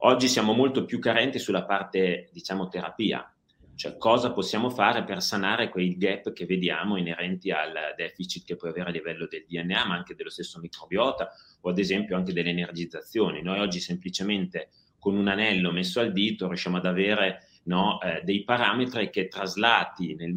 Oggi 0.00 0.28
siamo 0.28 0.52
molto 0.52 0.84
più 0.84 1.00
carenti 1.00 1.40
sulla 1.40 1.64
parte, 1.64 2.28
diciamo, 2.32 2.68
terapia, 2.68 3.28
cioè 3.74 3.96
cosa 3.98 4.32
possiamo 4.32 4.70
fare 4.70 5.04
per 5.04 5.20
sanare 5.20 5.68
quei 5.68 5.96
gap 5.96 6.32
che 6.32 6.46
vediamo 6.46 6.96
inerenti 6.96 7.50
al 7.50 7.94
deficit 7.96 8.44
che 8.44 8.56
puoi 8.56 8.70
avere 8.70 8.88
a 8.88 8.92
livello 8.92 9.26
del 9.26 9.44
DNA, 9.46 9.84
ma 9.84 9.94
anche 9.96 10.14
dello 10.14 10.30
stesso 10.30 10.58
microbiota 10.60 11.30
o 11.60 11.70
ad 11.70 11.78
esempio 11.78 12.16
anche 12.16 12.32
delle 12.32 12.50
energizzazioni. 12.50 13.42
Noi 13.42 13.58
oggi 13.58 13.80
semplicemente 13.80 14.70
con 14.98 15.16
un 15.16 15.28
anello 15.28 15.72
messo 15.72 16.00
al 16.00 16.12
dito 16.12 16.46
riusciamo 16.46 16.78
ad 16.78 16.86
avere 16.86 17.48
no, 17.66 18.00
eh, 18.00 18.22
dei 18.24 18.42
parametri 18.42 19.10
che 19.10 19.28
traslati 19.28 20.14
nel, 20.14 20.34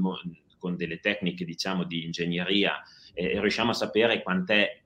con 0.58 0.76
delle 0.76 1.00
tecniche 1.00 1.46
diciamo 1.46 1.84
di 1.84 2.04
ingegneria 2.04 2.82
eh, 3.14 3.40
riusciamo 3.40 3.72
a 3.72 3.74
sapere 3.74 4.22
quant'è 4.22 4.82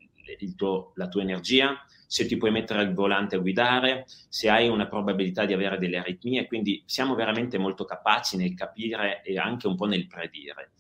tuo, 0.56 0.92
la 0.96 1.08
tua 1.08 1.22
energia, 1.22 1.86
se 2.08 2.26
ti 2.26 2.38
puoi 2.38 2.52
mettere 2.52 2.80
al 2.80 2.94
volante 2.94 3.36
a 3.36 3.40
guidare, 3.40 4.06
se 4.30 4.50
hai 4.50 4.68
una 4.68 4.88
probabilità 4.88 5.46
di 5.46 5.54
avere 5.54 5.78
delle 5.78 5.98
aritmie, 5.98 6.48
quindi 6.48 6.84
siamo 6.86 7.16
veramente 7.16 7.58
molto 7.58 7.86
capaci 7.86 8.38
nel 8.38 8.54
capire 8.54 9.22
e 9.24 9.38
anche 9.38 9.68
un 9.68 9.76
po' 9.76 9.86
nel 9.86 10.08
predire. 10.08 10.72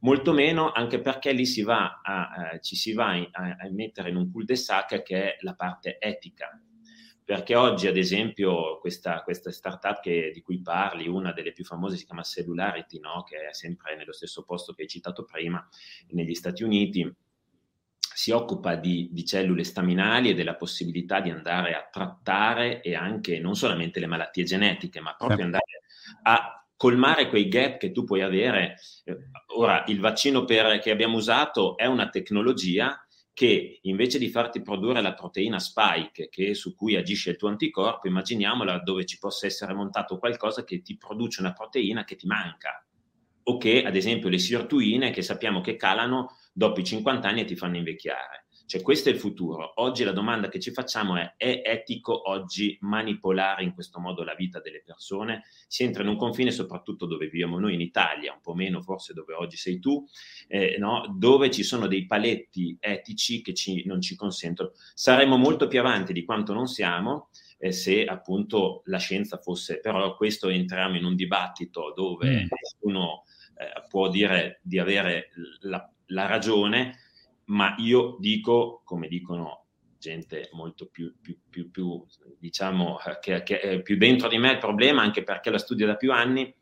Molto 0.00 0.32
meno 0.32 0.70
anche 0.70 1.00
perché 1.00 1.32
lì 1.32 1.44
si 1.44 1.62
va 1.62 2.00
a, 2.02 2.52
eh, 2.54 2.60
ci 2.60 2.76
si 2.76 2.92
va 2.92 3.10
a, 3.10 3.56
a 3.58 3.68
mettere 3.70 4.10
in 4.10 4.16
un 4.16 4.30
cul-de-sac 4.30 5.02
che 5.02 5.34
è 5.34 5.36
la 5.40 5.54
parte 5.54 5.98
etica, 5.98 6.58
perché 7.28 7.54
oggi 7.56 7.86
ad 7.86 7.98
esempio 7.98 8.78
questa, 8.78 9.20
questa 9.20 9.52
startup 9.52 10.00
che, 10.00 10.30
di 10.32 10.40
cui 10.40 10.62
parli, 10.62 11.08
una 11.08 11.30
delle 11.30 11.52
più 11.52 11.62
famose 11.62 11.98
si 11.98 12.06
chiama 12.06 12.22
Cellularity, 12.22 13.00
no? 13.00 13.22
che 13.22 13.48
è 13.48 13.52
sempre 13.52 13.96
nello 13.96 14.14
stesso 14.14 14.44
posto 14.44 14.72
che 14.72 14.80
hai 14.80 14.88
citato 14.88 15.26
prima, 15.26 15.62
negli 16.12 16.32
Stati 16.32 16.62
Uniti, 16.62 17.06
si 17.98 18.30
occupa 18.30 18.76
di, 18.76 19.10
di, 19.12 19.26
cellule 19.26 19.62
staminali 19.62 20.30
e 20.30 20.34
della 20.34 20.56
possibilità 20.56 21.20
di 21.20 21.28
andare 21.28 21.74
a 21.74 21.86
trattare 21.92 22.80
e 22.80 22.94
anche 22.94 23.38
non 23.40 23.54
solamente 23.54 24.00
le 24.00 24.06
malattie 24.06 24.44
genetiche, 24.44 25.00
ma 25.00 25.14
proprio 25.14 25.44
andare 25.44 25.82
a 26.22 26.66
colmare 26.78 27.28
quei 27.28 27.48
gap 27.48 27.76
che 27.76 27.92
tu 27.92 28.04
puoi 28.04 28.22
avere. 28.22 28.76
Ora, 29.54 29.84
il 29.88 30.00
vaccino 30.00 30.46
per, 30.46 30.78
che 30.78 30.90
abbiamo 30.90 31.18
usato 31.18 31.76
è 31.76 31.84
una 31.84 32.08
tecnologia 32.08 32.98
che 33.38 33.78
invece 33.82 34.18
di 34.18 34.30
farti 34.30 34.62
produrre 34.62 35.00
la 35.00 35.14
proteina 35.14 35.60
spike 35.60 36.28
che, 36.28 36.54
su 36.54 36.74
cui 36.74 36.96
agisce 36.96 37.30
il 37.30 37.36
tuo 37.36 37.46
anticorpo, 37.46 38.08
immaginiamola 38.08 38.80
dove 38.80 39.04
ci 39.04 39.16
possa 39.16 39.46
essere 39.46 39.74
montato 39.74 40.18
qualcosa 40.18 40.64
che 40.64 40.82
ti 40.82 40.96
produce 40.96 41.40
una 41.40 41.52
proteina 41.52 42.02
che 42.02 42.16
ti 42.16 42.26
manca. 42.26 42.84
O 43.44 43.56
che, 43.56 43.84
ad 43.84 43.94
esempio, 43.94 44.28
le 44.28 44.38
sirtuine 44.38 45.12
che 45.12 45.22
sappiamo 45.22 45.60
che 45.60 45.76
calano 45.76 46.36
dopo 46.52 46.80
i 46.80 46.84
50 46.84 47.28
anni 47.28 47.42
e 47.42 47.44
ti 47.44 47.54
fanno 47.54 47.76
invecchiare. 47.76 48.47
Cioè 48.68 48.82
questo 48.82 49.08
è 49.08 49.12
il 49.12 49.18
futuro. 49.18 49.72
Oggi 49.76 50.04
la 50.04 50.12
domanda 50.12 50.50
che 50.50 50.60
ci 50.60 50.72
facciamo 50.72 51.16
è 51.16 51.32
è 51.38 51.62
etico 51.64 52.28
oggi 52.28 52.76
manipolare 52.82 53.64
in 53.64 53.72
questo 53.72 53.98
modo 53.98 54.22
la 54.24 54.34
vita 54.34 54.60
delle 54.60 54.82
persone? 54.84 55.44
Si 55.66 55.84
entra 55.84 56.02
in 56.02 56.10
un 56.10 56.18
confine 56.18 56.50
soprattutto 56.50 57.06
dove 57.06 57.28
viviamo 57.28 57.58
noi 57.58 57.72
in 57.72 57.80
Italia, 57.80 58.34
un 58.34 58.42
po' 58.42 58.52
meno 58.52 58.82
forse 58.82 59.14
dove 59.14 59.32
oggi 59.32 59.56
sei 59.56 59.78
tu, 59.78 60.04
eh, 60.48 60.76
no? 60.78 61.16
dove 61.16 61.50
ci 61.50 61.62
sono 61.62 61.86
dei 61.86 62.04
paletti 62.04 62.76
etici 62.78 63.40
che 63.40 63.54
ci, 63.54 63.86
non 63.86 64.02
ci 64.02 64.14
consentono. 64.14 64.72
Saremmo 64.92 65.38
molto 65.38 65.66
più 65.66 65.80
avanti 65.80 66.12
di 66.12 66.26
quanto 66.26 66.52
non 66.52 66.66
siamo 66.66 67.30
eh, 67.56 67.72
se 67.72 68.04
appunto 68.04 68.82
la 68.84 68.98
scienza 68.98 69.38
fosse, 69.38 69.80
però 69.80 70.14
questo 70.14 70.50
entriamo 70.50 70.98
in 70.98 71.06
un 71.06 71.16
dibattito 71.16 71.94
dove 71.96 72.42
mm. 72.42 72.46
nessuno 72.50 73.24
eh, 73.56 73.86
può 73.88 74.10
dire 74.10 74.60
di 74.62 74.78
avere 74.78 75.30
la, 75.60 75.90
la 76.08 76.26
ragione 76.26 77.06
ma 77.48 77.74
io 77.78 78.16
dico, 78.18 78.82
come 78.84 79.08
dicono 79.08 79.66
gente 79.98 80.48
molto 80.52 80.86
più, 80.86 81.14
più, 81.20 81.38
più, 81.48 81.70
più 81.70 82.04
diciamo, 82.38 82.98
che, 83.20 83.42
che, 83.42 83.60
è 83.60 83.82
più 83.82 83.96
dentro 83.96 84.28
di 84.28 84.38
me 84.38 84.52
il 84.52 84.58
problema, 84.58 85.02
anche 85.02 85.22
perché 85.22 85.50
lo 85.50 85.58
studio 85.58 85.86
da 85.86 85.96
più 85.96 86.12
anni, 86.12 86.54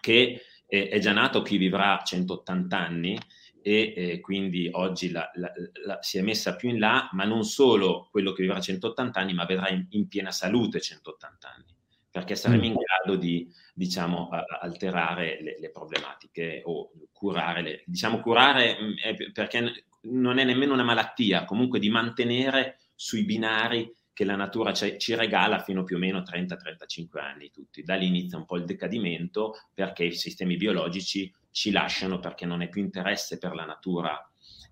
che 0.00 0.42
è, 0.66 0.88
è 0.88 0.98
già 0.98 1.12
nato 1.12 1.42
chi 1.42 1.56
vivrà 1.56 2.00
180 2.04 2.78
anni, 2.78 3.18
e 3.60 3.92
eh, 3.96 4.20
quindi 4.20 4.68
oggi 4.72 5.10
la, 5.10 5.30
la, 5.34 5.52
la, 5.84 5.98
si 6.00 6.16
è 6.18 6.22
messa 6.22 6.56
più 6.56 6.70
in 6.70 6.78
là, 6.78 7.08
ma 7.12 7.24
non 7.24 7.44
solo 7.44 8.08
quello 8.10 8.32
che 8.32 8.42
vivrà 8.42 8.60
180 8.60 9.20
anni, 9.20 9.34
ma 9.34 9.44
vedrà 9.44 9.68
in, 9.68 9.86
in 9.90 10.08
piena 10.08 10.30
salute 10.30 10.80
180 10.80 11.48
anni, 11.54 11.76
perché 12.10 12.34
saremo 12.34 12.64
in 12.64 12.72
mm. 12.72 12.76
grado 12.76 13.16
di, 13.18 13.52
diciamo, 13.74 14.30
alterare 14.60 15.42
le, 15.42 15.58
le, 15.58 15.70
problematiche 15.70 16.62
o 16.64 16.92
curare, 17.12 17.62
le, 17.62 17.82
diciamo 17.84 18.20
curare 18.20 18.78
mm, 18.80 19.32
perché 19.32 19.87
non 20.02 20.38
è 20.38 20.44
nemmeno 20.44 20.72
una 20.72 20.84
malattia, 20.84 21.44
comunque 21.44 21.78
di 21.78 21.90
mantenere 21.90 22.80
sui 22.94 23.24
binari 23.24 23.92
che 24.12 24.24
la 24.24 24.34
natura 24.34 24.72
ci 24.72 25.14
regala 25.14 25.60
fino 25.60 25.84
più 25.84 25.94
o 25.94 26.00
meno 26.00 26.22
30-35 26.22 27.20
anni 27.20 27.52
tutti. 27.52 27.84
Da 27.84 27.94
lì 27.94 28.08
inizia 28.08 28.36
un 28.36 28.46
po' 28.46 28.56
il 28.56 28.64
decadimento 28.64 29.54
perché 29.72 30.04
i 30.04 30.12
sistemi 30.12 30.56
biologici 30.56 31.32
ci 31.52 31.70
lasciano 31.70 32.18
perché 32.18 32.44
non 32.44 32.60
è 32.62 32.68
più 32.68 32.82
interesse 32.82 33.38
per 33.38 33.54
la 33.54 33.64
natura 33.64 34.20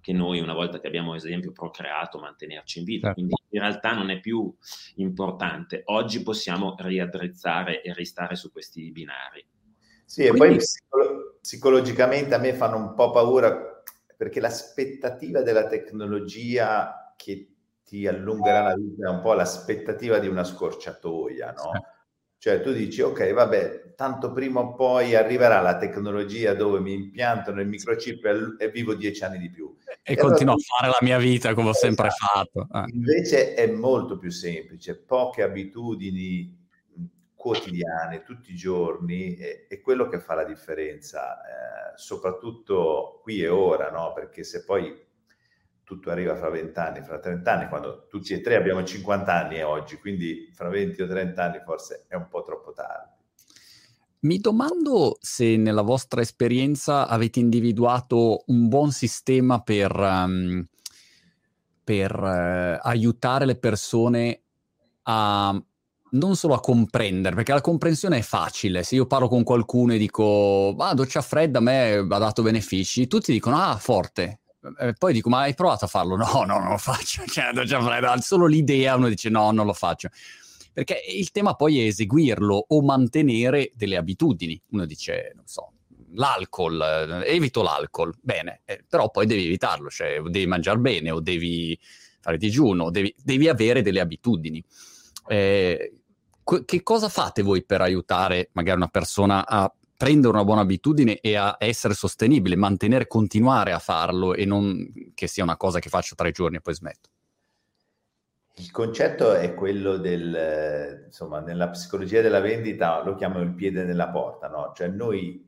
che 0.00 0.12
noi 0.12 0.40
una 0.40 0.52
volta 0.52 0.80
che 0.80 0.86
abbiamo 0.86 1.12
ad 1.12 1.18
esempio 1.18 1.52
procreato 1.52 2.18
mantenerci 2.18 2.78
in 2.78 2.84
vita, 2.84 3.06
certo. 3.06 3.20
quindi 3.20 3.34
in 3.50 3.60
realtà 3.60 3.92
non 3.92 4.10
è 4.10 4.20
più 4.20 4.52
importante. 4.96 5.82
Oggi 5.86 6.22
possiamo 6.22 6.74
riaddrizzare 6.78 7.82
e 7.82 7.92
ristare 7.92 8.36
su 8.36 8.50
questi 8.50 8.90
binari. 8.90 9.46
Sì, 10.04 10.22
e 10.22 10.28
quindi... 10.28 10.46
poi 10.46 10.56
psicolo- 10.56 11.38
psicologicamente 11.40 12.34
a 12.34 12.38
me 12.38 12.52
fanno 12.52 12.76
un 12.76 12.94
po' 12.94 13.10
paura 13.10 13.75
perché 14.16 14.40
l'aspettativa 14.40 15.42
della 15.42 15.66
tecnologia 15.66 17.14
che 17.16 17.50
ti 17.84 18.06
allungherà 18.06 18.62
la 18.62 18.74
vita, 18.74 19.08
è 19.08 19.10
un 19.10 19.20
po' 19.20 19.34
l'aspettativa 19.34 20.18
di 20.18 20.26
una 20.26 20.42
scorciatoia, 20.42 21.52
no? 21.52 21.70
Cioè 22.38 22.60
tu 22.60 22.72
dici, 22.72 23.00
ok, 23.00 23.32
vabbè, 23.32 23.94
tanto 23.96 24.32
prima 24.32 24.60
o 24.60 24.74
poi 24.74 25.14
arriverà 25.14 25.60
la 25.60 25.78
tecnologia 25.78 26.54
dove 26.54 26.80
mi 26.80 26.92
impiantano 26.92 27.60
il 27.60 27.68
microchip 27.68 28.56
e, 28.58 28.70
vivo 28.70 28.94
dieci 28.94 29.24
anni 29.24 29.38
di 29.38 29.50
più. 29.50 29.74
E, 30.02 30.12
e 30.12 30.16
continuo 30.16 30.54
allora, 30.54 30.66
a 30.68 30.76
fare 30.78 30.90
la 30.90 30.98
mia 31.00 31.18
vita 31.18 31.54
come 31.54 31.70
ho 31.70 31.72
sempre 31.72 32.08
esatto. 32.08 32.66
fatto. 32.68 32.88
Eh. 32.88 32.92
Invece 32.92 33.54
è 33.54 33.66
molto 33.70 34.18
più 34.18 34.30
semplice, 34.30 34.96
poche 34.96 35.42
abitudini 35.42 36.65
quotidiane, 37.36 38.22
tutti 38.22 38.50
i 38.50 38.56
giorni, 38.56 39.36
è, 39.36 39.66
è 39.68 39.80
quello 39.80 40.08
che 40.08 40.18
fa 40.18 40.34
la 40.34 40.44
differenza, 40.44 41.40
eh, 41.42 41.96
soprattutto 41.96 43.20
qui 43.22 43.42
e 43.42 43.48
ora, 43.48 43.90
no? 43.90 44.12
Perché 44.12 44.42
se 44.42 44.64
poi 44.64 45.04
tutto 45.84 46.10
arriva 46.10 46.34
fra 46.34 46.50
20 46.50 46.78
anni, 46.80 47.02
fra 47.02 47.20
30 47.20 47.52
anni, 47.52 47.68
quando 47.68 48.06
tutti 48.08 48.32
e 48.32 48.40
tre 48.40 48.56
abbiamo 48.56 48.82
50 48.82 49.32
anni 49.32 49.62
oggi, 49.62 49.98
quindi 49.98 50.50
fra 50.52 50.68
20 50.68 51.02
o 51.02 51.06
30 51.06 51.44
anni 51.44 51.60
forse 51.64 52.06
è 52.08 52.16
un 52.16 52.26
po' 52.28 52.42
troppo 52.42 52.72
tardi. 52.72 53.14
Mi 54.20 54.38
domando 54.38 55.16
se 55.20 55.56
nella 55.56 55.82
vostra 55.82 56.20
esperienza 56.20 57.06
avete 57.06 57.38
individuato 57.38 58.42
un 58.46 58.66
buon 58.66 58.90
sistema 58.90 59.62
per, 59.62 59.94
um, 59.94 60.66
per 61.84 62.18
uh, 62.18 62.80
aiutare 62.82 63.44
le 63.44 63.56
persone 63.56 64.42
a 65.02 65.62
non 66.10 66.36
solo 66.36 66.54
a 66.54 66.60
comprendere, 66.60 67.34
perché 67.34 67.52
la 67.52 67.60
comprensione 67.60 68.18
è 68.18 68.22
facile. 68.22 68.82
Se 68.82 68.94
io 68.94 69.06
parlo 69.06 69.28
con 69.28 69.42
qualcuno 69.42 69.94
e 69.94 69.98
dico, 69.98 70.74
ah, 70.78 70.94
doccia 70.94 71.20
fredda 71.20 71.58
a 71.58 71.62
me 71.62 71.94
ha 71.94 72.02
dato 72.02 72.42
benefici, 72.42 73.06
tutti 73.06 73.32
dicono, 73.32 73.60
ah, 73.60 73.76
forte, 73.76 74.40
eh, 74.78 74.94
poi 74.94 75.12
dico, 75.12 75.28
ma 75.28 75.40
hai 75.40 75.54
provato 75.54 75.84
a 75.84 75.88
farlo? 75.88 76.16
No, 76.26 76.44
no, 76.44 76.58
non 76.58 76.70
lo 76.70 76.78
faccio. 76.78 77.24
Cioè, 77.26 77.52
già 77.64 77.82
fredda. 77.82 78.16
Solo 78.20 78.46
l'idea, 78.46 78.96
uno 78.96 79.08
dice 79.08 79.28
no, 79.28 79.50
non 79.50 79.66
lo 79.66 79.72
faccio. 79.72 80.08
Perché 80.72 81.00
il 81.08 81.30
tema 81.30 81.54
poi 81.54 81.80
è 81.80 81.86
eseguirlo 81.86 82.66
o 82.68 82.82
mantenere 82.82 83.72
delle 83.74 83.96
abitudini. 83.96 84.60
Uno 84.70 84.84
dice, 84.84 85.32
non 85.34 85.46
so, 85.46 85.72
l'alcol, 86.12 87.22
eh, 87.24 87.34
evito 87.34 87.62
l'alcol, 87.62 88.14
bene, 88.20 88.60
eh, 88.64 88.84
però 88.86 89.10
poi 89.10 89.26
devi 89.26 89.44
evitarlo, 89.46 89.88
cioè 89.88 90.20
devi 90.20 90.46
mangiare 90.46 90.78
bene 90.78 91.10
o 91.10 91.20
devi 91.20 91.78
fare 92.20 92.36
digiuno, 92.36 92.90
devi, 92.90 93.14
devi 93.22 93.48
avere 93.48 93.82
delle 93.82 94.00
abitudini. 94.00 94.62
Eh, 95.28 95.92
che 96.64 96.82
cosa 96.82 97.08
fate 97.08 97.42
voi 97.42 97.64
per 97.64 97.80
aiutare 97.80 98.50
magari 98.52 98.76
una 98.76 98.88
persona 98.88 99.46
a 99.46 99.72
prendere 99.96 100.32
una 100.32 100.44
buona 100.44 100.60
abitudine 100.60 101.18
e 101.20 101.34
a 101.36 101.56
essere 101.58 101.94
sostenibile, 101.94 102.54
mantenere, 102.54 103.06
continuare 103.06 103.72
a 103.72 103.78
farlo 103.78 104.34
e 104.34 104.44
non 104.44 104.92
che 105.14 105.26
sia 105.26 105.42
una 105.42 105.56
cosa 105.56 105.78
che 105.78 105.88
faccio 105.88 106.14
tre 106.14 106.30
giorni 106.30 106.56
e 106.56 106.60
poi 106.60 106.74
smetto. 106.74 107.08
Il 108.58 108.70
concetto 108.70 109.34
è 109.34 109.54
quello 109.54 109.96
del, 109.96 111.04
insomma, 111.06 111.40
nella 111.40 111.68
psicologia 111.68 112.22
della 112.22 112.40
vendita 112.40 113.02
lo 113.02 113.14
chiamo 113.14 113.40
il 113.40 113.54
piede 113.54 113.84
nella 113.84 114.08
porta, 114.08 114.48
no? 114.48 114.72
Cioè 114.74 114.88
noi 114.88 115.46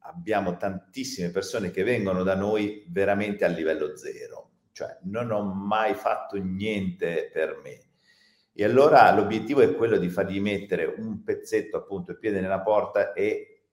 abbiamo 0.00 0.56
tantissime 0.56 1.30
persone 1.30 1.70
che 1.70 1.82
vengono 1.82 2.22
da 2.22 2.34
noi 2.34 2.84
veramente 2.88 3.44
a 3.44 3.48
livello 3.48 3.96
zero, 3.96 4.50
cioè 4.72 4.98
non 5.04 5.30
ho 5.30 5.42
mai 5.42 5.94
fatto 5.94 6.36
niente 6.36 7.30
per 7.32 7.60
me. 7.62 7.85
E 8.58 8.64
allora 8.64 9.12
l'obiettivo 9.12 9.60
è 9.60 9.74
quello 9.74 9.98
di 9.98 10.08
fargli 10.08 10.40
mettere 10.40 10.86
un 10.86 11.22
pezzetto, 11.22 11.76
appunto, 11.76 12.12
il 12.12 12.18
piede 12.18 12.40
nella 12.40 12.60
porta 12.60 13.12
e 13.12 13.64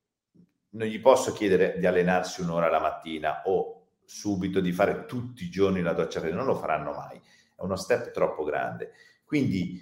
non 0.72 0.88
gli 0.88 1.00
posso 1.00 1.32
chiedere 1.32 1.80
di 1.80 1.86
allenarsi 1.86 2.42
un'ora 2.42 2.70
la 2.70 2.82
mattina 2.82 3.44
o 3.46 3.86
subito 4.04 4.60
di 4.60 4.74
fare 4.74 5.06
tutti 5.06 5.46
i 5.46 5.50
giorni 5.50 5.82
la 5.82 5.94
doccia 5.94 6.20
fredda, 6.20 6.36
non 6.36 6.46
lo 6.46 6.56
faranno 6.56 6.92
mai, 6.92 7.16
è 7.16 7.62
uno 7.62 7.78
step 7.78 8.12
troppo 8.12 8.44
grande. 8.44 8.92
Quindi 9.24 9.80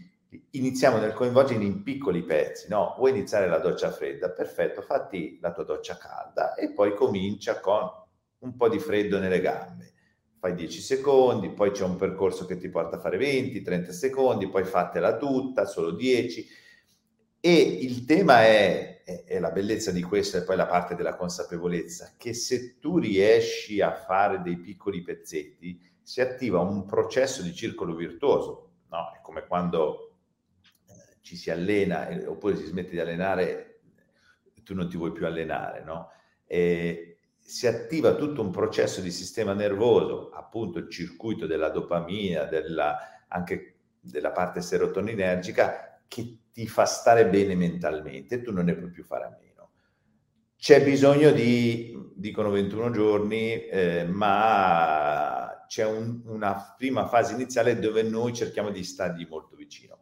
iniziamo 0.52 0.98
nel 0.98 1.14
coinvolgere 1.14 1.64
in 1.64 1.82
piccoli 1.82 2.22
pezzi, 2.22 2.68
no? 2.70 2.94
Vuoi 2.96 3.10
iniziare 3.10 3.48
la 3.48 3.58
doccia 3.58 3.90
fredda? 3.90 4.30
Perfetto, 4.30 4.84
fatti 4.84 5.40
la 5.42 5.52
tua 5.52 5.64
doccia 5.64 5.98
calda 5.98 6.54
e 6.54 6.74
poi 6.74 6.94
comincia 6.94 7.60
con 7.60 7.90
un 8.38 8.56
po' 8.56 8.70
di 8.70 8.78
freddo 8.78 9.18
nelle 9.18 9.42
gambe. 9.42 9.94
Fai 10.42 10.56
10 10.56 10.82
secondi, 10.82 11.50
poi 11.52 11.72
c'è 11.72 11.84
un 11.84 11.96
percorso 11.96 12.46
che 12.46 12.58
ti 12.58 12.68
porta 12.68 12.96
a 12.98 13.00
fare 13.00 13.18
20, 13.18 13.62
30 13.62 13.92
secondi, 13.92 14.50
poi 14.50 14.66
fatela 14.66 15.18
tutta, 15.18 15.66
solo 15.66 15.92
10. 15.92 16.48
E 17.40 17.54
il 17.54 18.06
tema 18.06 18.42
è 18.42 18.92
è, 19.04 19.40
la 19.40 19.52
bellezza 19.52 19.92
di 19.92 20.02
questo 20.02 20.38
e 20.38 20.44
poi 20.44 20.56
la 20.56 20.68
parte 20.68 20.96
della 20.96 21.16
consapevolezza, 21.16 22.14
che 22.18 22.34
se 22.34 22.80
tu 22.80 22.98
riesci 22.98 23.82
a 23.82 23.94
fare 23.94 24.42
dei 24.42 24.58
piccoli 24.58 25.02
pezzetti, 25.02 25.80
si 26.02 26.22
attiva 26.22 26.60
un 26.60 26.86
processo 26.86 27.42
di 27.42 27.54
circolo 27.54 27.96
virtuoso, 27.96 28.72
no? 28.90 29.12
È 29.16 29.22
come 29.22 29.46
quando 29.46 30.16
eh, 30.88 31.18
ci 31.22 31.36
si 31.36 31.50
allena 31.50 32.08
eh, 32.08 32.26
oppure 32.26 32.56
si 32.56 32.66
smette 32.66 32.92
di 32.92 33.00
allenare, 33.00 33.82
tu 34.64 34.74
non 34.74 34.90
ti 34.90 34.98
vuoi 34.98 35.12
più 35.12 35.26
allenare, 35.26 35.84
no? 35.84 36.12
E 36.46 37.11
si 37.52 37.68
attiva 37.68 38.16
tutto 38.16 38.42
un 38.42 38.50
processo 38.50 39.02
di 39.02 39.12
sistema 39.12 39.52
nervoso, 39.52 40.30
appunto 40.30 40.80
il 40.80 40.90
circuito 40.90 41.48
della 41.48 41.68
dopamina, 41.68 42.46
della, 42.46 42.98
anche 43.28 43.76
della 44.00 44.32
parte 44.32 44.62
serotoninergica, 44.62 46.02
che 46.08 46.38
ti 46.54 46.66
fa 46.66 46.86
stare 46.86 47.28
bene 47.28 47.54
mentalmente, 47.56 48.42
tu 48.42 48.54
non 48.54 48.64
ne 48.64 48.76
puoi 48.76 48.90
più 48.90 49.04
fare 49.04 49.26
a 49.26 49.38
meno. 49.38 49.72
C'è 50.56 50.82
bisogno 50.82 51.32
di, 51.32 51.94
dicono 52.16 52.52
21 52.52 52.90
giorni, 52.92 53.66
eh, 53.66 54.06
ma 54.06 55.66
c'è 55.68 55.86
un, 55.86 56.22
una 56.28 56.74
prima 56.78 57.06
fase 57.10 57.34
iniziale 57.34 57.80
dove 57.80 58.02
noi 58.02 58.34
cerchiamo 58.34 58.70
di 58.70 58.86
stargli 58.86 59.28
molto 59.30 59.58
vicino. 59.58 60.01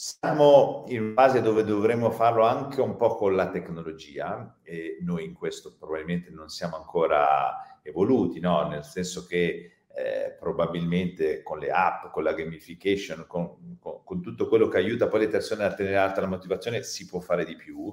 Siamo 0.00 0.84
in 0.90 1.02
una 1.02 1.12
fase 1.14 1.42
dove 1.42 1.64
dovremmo 1.64 2.12
farlo 2.12 2.44
anche 2.44 2.80
un 2.80 2.94
po' 2.94 3.16
con 3.16 3.34
la 3.34 3.50
tecnologia 3.50 4.60
e 4.62 4.98
noi 5.00 5.24
in 5.24 5.32
questo 5.32 5.74
probabilmente 5.76 6.30
non 6.30 6.48
siamo 6.48 6.76
ancora 6.76 7.80
evoluti, 7.82 8.38
no? 8.38 8.68
nel 8.68 8.84
senso 8.84 9.26
che 9.26 9.86
eh, 9.92 10.36
probabilmente 10.38 11.42
con 11.42 11.58
le 11.58 11.72
app, 11.72 12.12
con 12.12 12.22
la 12.22 12.32
gamification, 12.32 13.24
con, 13.26 13.76
con, 13.80 14.04
con, 14.04 14.22
tutto 14.22 14.46
quello 14.46 14.68
che 14.68 14.76
aiuta 14.76 15.08
poi 15.08 15.18
le 15.18 15.28
persone 15.28 15.64
a 15.64 15.74
tenere 15.74 15.96
alta 15.96 16.20
la 16.20 16.28
motivazione, 16.28 16.84
si 16.84 17.04
può 17.06 17.18
fare 17.18 17.44
di 17.44 17.56
più. 17.56 17.92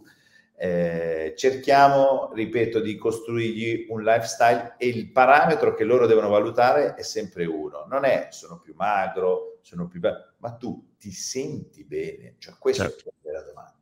Eh, 0.58 1.34
cerchiamo, 1.36 2.32
ripeto, 2.36 2.82
di 2.82 2.98
costruirgli 2.98 3.88
un 3.90 4.04
lifestyle 4.04 4.76
e 4.78 4.90
il 4.90 5.12
parametro 5.12 5.74
che 5.74 5.84
loro 5.84 6.06
devono 6.06 6.30
valutare 6.30 6.94
è 6.94 7.02
sempre 7.02 7.46
uno. 7.46 7.88
Non 7.90 8.06
è 8.06 8.28
sono 8.30 8.60
più 8.60 8.76
magro, 8.78 9.58
sono 9.62 9.88
più 9.88 10.00
bello, 10.00 10.34
ma 10.38 10.52
tu 10.52 10.94
ti 11.06 11.12
senti 11.12 11.86
bene. 11.86 12.36
Cioè, 12.40 12.56
questa 12.58 12.90
certo. 12.90 13.14
è 13.22 13.32
la 13.32 13.44
domanda. 13.44 13.74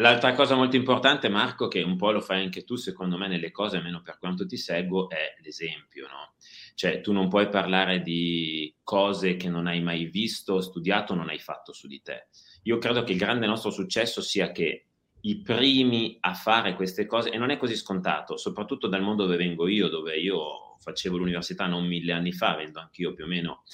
L'altra 0.00 0.32
cosa 0.32 0.54
molto 0.54 0.76
importante, 0.76 1.28
Marco, 1.28 1.68
che 1.68 1.82
un 1.82 1.96
po' 1.96 2.12
lo 2.12 2.22
fai 2.22 2.42
anche 2.42 2.64
tu, 2.64 2.76
secondo 2.76 3.18
me, 3.18 3.28
nelle 3.28 3.50
cose, 3.50 3.76
almeno 3.76 4.00
per 4.00 4.18
quanto 4.18 4.46
ti 4.46 4.56
seguo, 4.56 5.10
è 5.10 5.34
l'esempio, 5.42 6.06
no? 6.06 6.34
Cioè, 6.74 7.02
tu 7.02 7.12
non 7.12 7.28
puoi 7.28 7.48
parlare 7.48 8.00
di 8.00 8.74
cose 8.82 9.36
che 9.36 9.50
non 9.50 9.66
hai 9.66 9.82
mai 9.82 10.06
visto, 10.06 10.62
studiato, 10.62 11.14
non 11.14 11.28
hai 11.28 11.38
fatto 11.38 11.74
su 11.74 11.88
di 11.88 12.00
te. 12.00 12.28
Io 12.62 12.78
credo 12.78 13.02
che 13.02 13.12
il 13.12 13.18
grande 13.18 13.46
nostro 13.46 13.70
successo 13.70 14.22
sia 14.22 14.50
che 14.50 14.86
i 15.22 15.42
primi 15.42 16.16
a 16.20 16.32
fare 16.32 16.74
queste 16.74 17.04
cose, 17.04 17.30
e 17.30 17.36
non 17.36 17.50
è 17.50 17.58
così 17.58 17.76
scontato, 17.76 18.38
soprattutto 18.38 18.86
dal 18.86 19.02
mondo 19.02 19.24
dove 19.24 19.36
vengo 19.36 19.68
io, 19.68 19.88
dove 19.88 20.16
io 20.16 20.78
facevo 20.78 21.18
l'università 21.18 21.66
non 21.66 21.86
mille 21.86 22.12
anni 22.12 22.32
fa, 22.32 22.52
avendo 22.52 22.80
anch'io 22.80 23.12
più 23.12 23.24
o 23.24 23.28
meno 23.28 23.64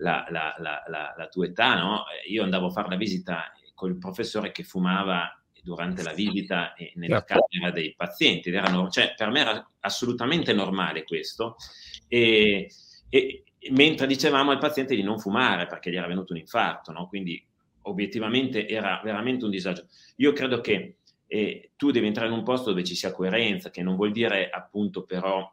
la, 0.00 0.26
la, 0.28 0.54
la, 0.58 1.14
la 1.16 1.28
tua 1.28 1.46
età, 1.46 1.74
no? 1.74 2.04
Io 2.28 2.42
andavo 2.42 2.66
a 2.66 2.70
fare 2.70 2.88
la 2.88 2.96
visita 2.96 3.52
col 3.74 3.98
professore 3.98 4.52
che 4.52 4.62
fumava 4.62 5.34
durante 5.62 6.02
la 6.02 6.12
visita 6.12 6.74
nella 6.94 7.22
certo. 7.24 7.46
camera 7.48 7.72
dei 7.72 7.94
pazienti. 7.94 8.50
Erano, 8.50 8.88
cioè, 8.88 9.14
per 9.16 9.30
me 9.30 9.40
era 9.40 9.70
assolutamente 9.80 10.52
normale 10.52 11.04
questo. 11.04 11.56
E, 12.08 12.70
e, 13.08 13.44
mentre 13.70 14.06
dicevamo 14.06 14.50
al 14.50 14.58
paziente 14.58 14.94
di 14.94 15.02
non 15.02 15.18
fumare 15.18 15.66
perché 15.66 15.90
gli 15.90 15.96
era 15.96 16.06
venuto 16.06 16.32
un 16.32 16.38
infarto, 16.38 16.92
no? 16.92 17.06
quindi 17.08 17.44
obiettivamente 17.82 18.66
era 18.66 19.00
veramente 19.04 19.44
un 19.44 19.50
disagio. 19.50 19.86
Io 20.16 20.32
credo 20.32 20.60
che 20.60 20.96
eh, 21.26 21.70
tu 21.76 21.90
devi 21.90 22.06
entrare 22.06 22.28
in 22.28 22.34
un 22.34 22.42
posto 22.42 22.70
dove 22.70 22.84
ci 22.84 22.94
sia 22.94 23.12
coerenza, 23.12 23.70
che 23.70 23.82
non 23.82 23.96
vuol 23.96 24.12
dire 24.12 24.50
appunto 24.50 25.04
però 25.04 25.48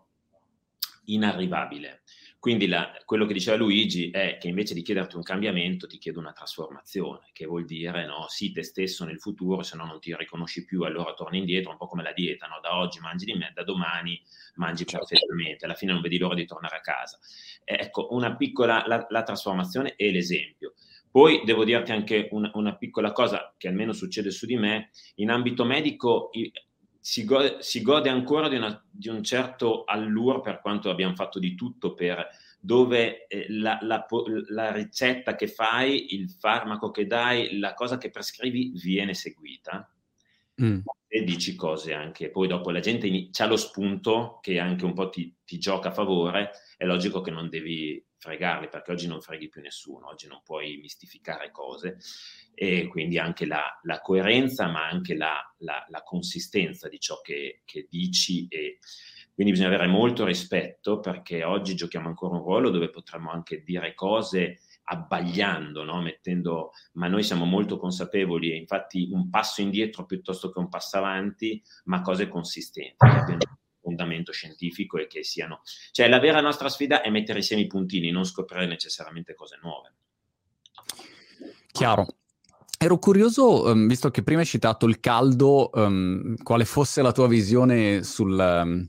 inarrivabile. 1.06 2.02
Quindi 2.40 2.68
la, 2.68 2.96
quello 3.04 3.26
che 3.26 3.34
diceva 3.34 3.58
Luigi 3.58 4.12
è 4.12 4.38
che 4.40 4.48
invece 4.48 4.76
di 4.76 4.84
chiederti 4.84 5.16
un 5.16 5.24
cambiamento 5.24 5.88
ti 5.88 5.98
chiedo 5.98 6.20
una 6.20 6.34
trasformazione, 6.34 7.30
che 7.34 7.46
vuol 7.46 7.66
dire 7.66 8.06
no, 8.06 8.26
sì 8.28 8.52
te 8.52 8.64
stesso 8.64 9.06
nel 9.06 9.20
futuro, 9.20 9.64
se 9.64 9.76
no 9.76 9.86
non 9.86 10.00
ti 10.00 10.16
riconosci 10.16 10.64
più, 10.64 10.84
allora 10.84 11.14
torni 11.14 11.40
indietro, 11.40 11.72
un 11.72 11.78
po' 11.78 11.88
come 11.88 12.04
la 12.04 12.14
dieta, 12.14 12.46
no? 12.46 12.60
da 12.62 12.78
oggi 12.78 13.00
mangi 13.00 13.26
di 13.26 13.34
me, 13.34 13.52
da 13.56 13.64
domani 13.64 14.22
mangi 14.56 14.86
certo. 14.86 15.08
perfettamente, 15.08 15.66
alla 15.66 15.74
fine 15.74 15.94
non 15.94 16.02
vedi 16.02 16.18
l'ora 16.20 16.36
di 16.36 16.46
tornare 16.46 16.78
a 16.78 16.82
casa. 16.82 17.18
Ecco, 17.64 18.10
una 18.12 18.36
piccola, 18.36 18.84
la, 18.86 19.06
la 19.10 19.24
trasformazione 19.24 19.96
è 19.96 20.10
l'esempio. 20.12 20.74
Poi 21.10 21.42
devo 21.44 21.64
dirti 21.64 21.92
anche 21.92 22.28
una, 22.32 22.52
una, 22.54 22.76
piccola 22.76 23.12
cosa 23.12 23.56
che 23.58 23.68
almeno 23.68 23.94
succede 23.94 24.30
su 24.30 24.46
di 24.46 24.56
me, 24.56 24.92
in 25.16 25.32
ambito 25.32 25.66
medico 25.66 26.30
si 27.08 27.24
gode, 27.24 27.62
si 27.62 27.82
gode 27.82 28.10
ancora 28.10 28.50
di, 28.50 28.58
una, 28.58 28.86
di, 28.92 29.08
un 29.08 29.24
certo 29.24 29.86
allure 29.86 30.42
per 30.42 30.60
quanto 30.60 30.90
abbiamo 30.90 31.16
fatto 31.16 31.40
di 31.40 31.56
tutto 31.56 31.94
per 31.94 32.28
dove 32.60 33.28
eh, 33.28 33.46
la, 33.48 33.80
la, 33.84 34.06
la, 34.50 34.74
ricetta 34.74 35.36
che 35.36 35.48
fai, 35.48 36.16
il 36.16 36.30
farmaco 36.30 36.92
che 36.92 37.08
dai, 37.08 37.60
la 37.60 37.74
cosa 37.76 37.98
che 37.98 38.10
prescrivi 38.10 38.74
viene 38.76 39.14
seguita. 39.14 39.90
Mm. 40.62 40.80
E 41.08 41.24
dici 41.24 41.56
cose 41.56 41.94
anche, 41.94 42.30
poi 42.30 42.50
dopo 42.50 42.72
la 42.72 42.82
gente 42.82 43.08
in, 43.08 43.30
c'ha 43.32 43.46
lo 43.46 43.56
spunto 43.56 44.40
che 44.42 44.60
anche 44.60 44.84
un 44.84 44.94
po' 44.94 45.08
ti, 45.08 45.34
ti 45.46 45.58
gioca 45.60 45.88
a 45.88 45.94
favore, 45.94 46.52
è 46.76 46.84
logico 46.84 47.22
che 47.22 47.32
non 47.32 47.48
devi 47.48 48.06
fregarli 48.18 48.68
perché 48.70 48.92
oggi 48.92 49.08
non 49.08 49.22
freghi 49.22 49.50
più 49.50 49.62
nessuno, 49.62 50.08
oggi 50.08 50.28
non 50.28 50.42
puoi 50.44 50.78
mistificare 50.78 51.52
cose 51.52 51.98
e 52.54 52.88
quindi 52.88 53.20
anche 53.20 53.46
la, 53.46 53.80
la 53.84 54.02
coerenza 54.02 54.68
ma 54.68 54.88
anche 54.88 55.16
la, 55.16 55.38
la, 55.60 55.86
la 55.90 56.04
consistenza 56.04 56.88
di 56.88 57.00
ciò 57.00 57.22
che, 57.22 57.62
che, 57.66 57.88
dici 57.90 58.48
e 58.48 58.80
quindi 59.34 59.54
bisogna 59.54 59.74
avere 59.74 59.88
molto 59.88 60.26
rispetto 60.26 61.00
perché 61.00 61.44
oggi 61.44 61.76
giochiamo 61.76 62.08
ancora 62.08 62.36
un 62.36 62.42
ruolo 62.42 62.72
dove 62.72 62.90
potremmo 62.90 63.30
anche 63.30 63.62
dire 63.62 63.94
cose 63.94 64.62
abbagliando, 64.90 65.84
no? 65.84 66.02
Mettendo, 66.02 66.72
ma 66.94 67.08
noi 67.08 67.22
siamo 67.22 67.46
molto 67.46 67.78
consapevoli 67.78 68.56
infatti 68.58 69.10
un 69.12 69.30
passo 69.30 69.62
indietro 69.62 70.06
piuttosto 70.06 70.50
che 70.50 70.60
un 70.60 70.70
passo 70.70 70.98
avanti, 70.98 71.62
ma 71.86 72.02
cose 72.02 72.28
consistenti, 72.28 72.96
fondamento 73.88 74.34
scientifico 74.34 74.98
e 74.98 75.08
che 75.08 75.24
siano... 75.24 75.62
Cioè 75.92 76.10
la 76.10 76.20
vera 76.20 76.42
nostra 76.42 76.68
sfida 76.68 77.02
è 77.02 77.10
mettere 77.10 77.40
insieme 77.40 77.62
i 77.62 77.68
puntini, 77.68 78.12
non 78.12 78.26
scoprire 78.26 78.68
necessariamente 78.68 79.34
cose 79.34 79.58
nuove. 79.62 79.94
Chiaro. 81.72 82.06
Ero 82.80 83.00
curioso, 83.00 83.72
um, 83.72 83.88
visto 83.88 84.12
che 84.12 84.22
prima 84.22 84.42
hai 84.42 84.46
citato 84.46 84.86
il 84.86 85.00
caldo, 85.00 85.70
um, 85.74 86.36
quale 86.44 86.66
fosse 86.66 87.02
la 87.02 87.12
tua 87.12 87.28
visione 87.28 88.04
sul, 88.04 88.38
um, 88.38 88.88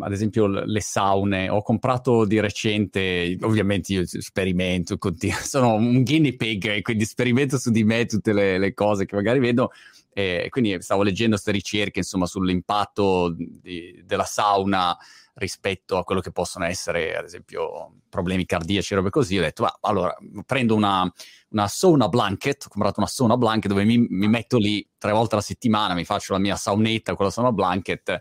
ad 0.00 0.12
esempio, 0.12 0.46
le 0.46 0.80
saune. 0.80 1.48
Ho 1.48 1.62
comprato 1.62 2.26
di 2.26 2.40
recente, 2.40 3.38
ovviamente 3.40 3.92
io 3.92 4.02
sperimento, 4.04 4.98
continuo, 4.98 5.38
sono 5.40 5.74
un 5.74 6.02
guinea 6.02 6.34
pig, 6.36 6.82
quindi 6.82 7.04
sperimento 7.04 7.58
su 7.58 7.70
di 7.70 7.84
me 7.84 8.04
tutte 8.06 8.32
le, 8.32 8.58
le 8.58 8.74
cose 8.74 9.06
che 9.06 9.14
magari 9.14 9.38
vedo 9.38 9.70
e 10.12 10.48
quindi 10.50 10.80
stavo 10.82 11.02
leggendo 11.02 11.32
queste 11.32 11.52
ricerche 11.52 12.00
insomma, 12.00 12.26
sull'impatto 12.26 13.34
di, 13.36 14.02
della 14.04 14.24
sauna 14.24 14.96
rispetto 15.34 15.96
a 15.96 16.04
quello 16.04 16.20
che 16.20 16.32
possono 16.32 16.66
essere, 16.66 17.16
ad 17.16 17.24
esempio, 17.24 17.94
problemi 18.08 18.44
cardiaci, 18.44 18.94
robe 18.94 19.10
così. 19.10 19.38
Ho 19.38 19.42
detto, 19.42 19.62
ma 19.62 19.78
allora 19.80 20.14
prendo 20.44 20.74
una, 20.74 21.10
una 21.50 21.68
sauna 21.68 22.08
blanket, 22.08 22.64
ho 22.66 22.68
comprato 22.68 23.00
una 23.00 23.08
sauna 23.08 23.36
blanket 23.36 23.70
dove 23.70 23.84
mi, 23.84 23.98
mi, 23.98 24.28
metto 24.28 24.58
lì 24.58 24.86
tre 24.98 25.12
volte 25.12 25.34
alla 25.34 25.44
settimana, 25.44 25.94
mi 25.94 26.04
faccio 26.04 26.32
la 26.32 26.38
mia 26.38 26.56
saunetta 26.56 27.14
con 27.14 27.24
la 27.24 27.30
sauna 27.30 27.52
blanket 27.52 28.18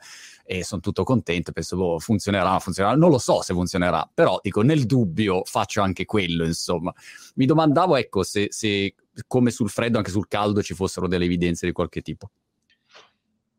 e 0.52 0.64
sono 0.64 0.82
tutto 0.82 1.04
contento. 1.04 1.52
Penso, 1.52 1.78
boh, 1.78 2.00
funzionerà, 2.00 2.58
funzionerà. 2.58 2.96
Non 2.96 3.12
lo 3.12 3.20
so 3.20 3.44
se 3.44 3.54
funzionerà, 3.54 4.10
però 4.12 4.40
dico, 4.42 4.64
nel 4.64 4.88
dubbio 4.88 5.44
faccio 5.46 5.82
anche 5.82 6.06
quello, 6.06 6.44
insomma. 6.44 6.92
Mi 7.36 7.46
domandavo, 7.46 7.96
ecco, 7.96 8.24
se, 8.24 8.48
se 8.50 8.96
come 9.28 9.52
sul 9.52 9.70
freddo, 9.70 10.00
anche 10.00 10.10
sul 10.10 10.28
caldo 10.28 10.64
ci 10.64 10.74
fossero 10.74 11.08
delle 11.08 11.26
evidenze 11.26 11.68
di 11.68 11.72
qualche 11.72 12.02
tipo. 12.02 12.32